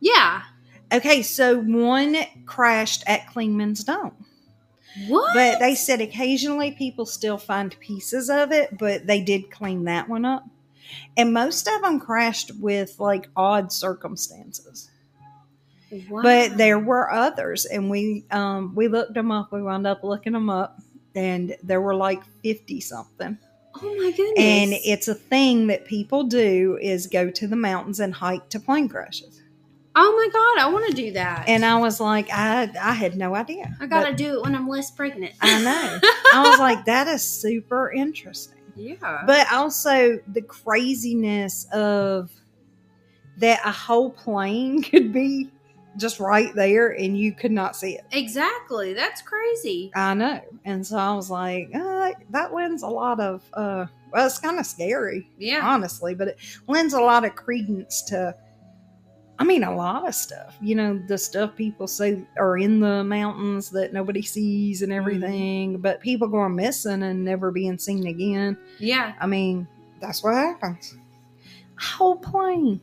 [0.00, 0.42] Yeah.
[0.92, 4.24] Okay, so one crashed at Clingman's Dome.
[5.08, 5.34] What?
[5.34, 10.08] But they said occasionally people still find pieces of it, but they did clean that
[10.08, 10.44] one up.
[11.16, 14.90] And most of them crashed with like odd circumstances.
[16.10, 16.22] Wow.
[16.22, 19.52] But there were others, and we um, we looked them up.
[19.52, 20.80] We wound up looking them up,
[21.14, 23.38] and there were like fifty something.
[23.80, 24.34] Oh my goodness.
[24.38, 28.58] And it's a thing that people do is go to the mountains and hike to
[28.60, 29.42] plane crashes.
[29.94, 31.44] oh my god, I want to do that.
[31.48, 33.76] And I was like, I I had no idea.
[33.80, 35.34] I gotta do it when I'm less pregnant.
[35.40, 36.00] I know.
[36.34, 38.55] I was like, that is super interesting.
[38.76, 39.22] Yeah.
[39.26, 42.30] But also the craziness of
[43.38, 45.50] that a whole plane could be
[45.96, 48.04] just right there and you could not see it.
[48.12, 48.92] exactly.
[48.92, 49.90] That's crazy.
[49.94, 50.40] I know.
[50.66, 54.58] And so I was like, uh, that lends a lot of, uh, well, it's kind
[54.58, 55.60] of scary, Yeah.
[55.64, 58.34] honestly, but it lends a lot of credence to,
[59.38, 60.56] I mean, a lot of stuff.
[60.60, 64.98] You know, the stuff people say are in the mountains that nobody sees and mm-hmm.
[64.98, 68.56] everything, but people going missing and never being seen again.
[68.78, 69.14] Yeah.
[69.20, 69.68] I mean,
[70.00, 70.96] that's what happens.
[71.78, 72.80] Whole plane.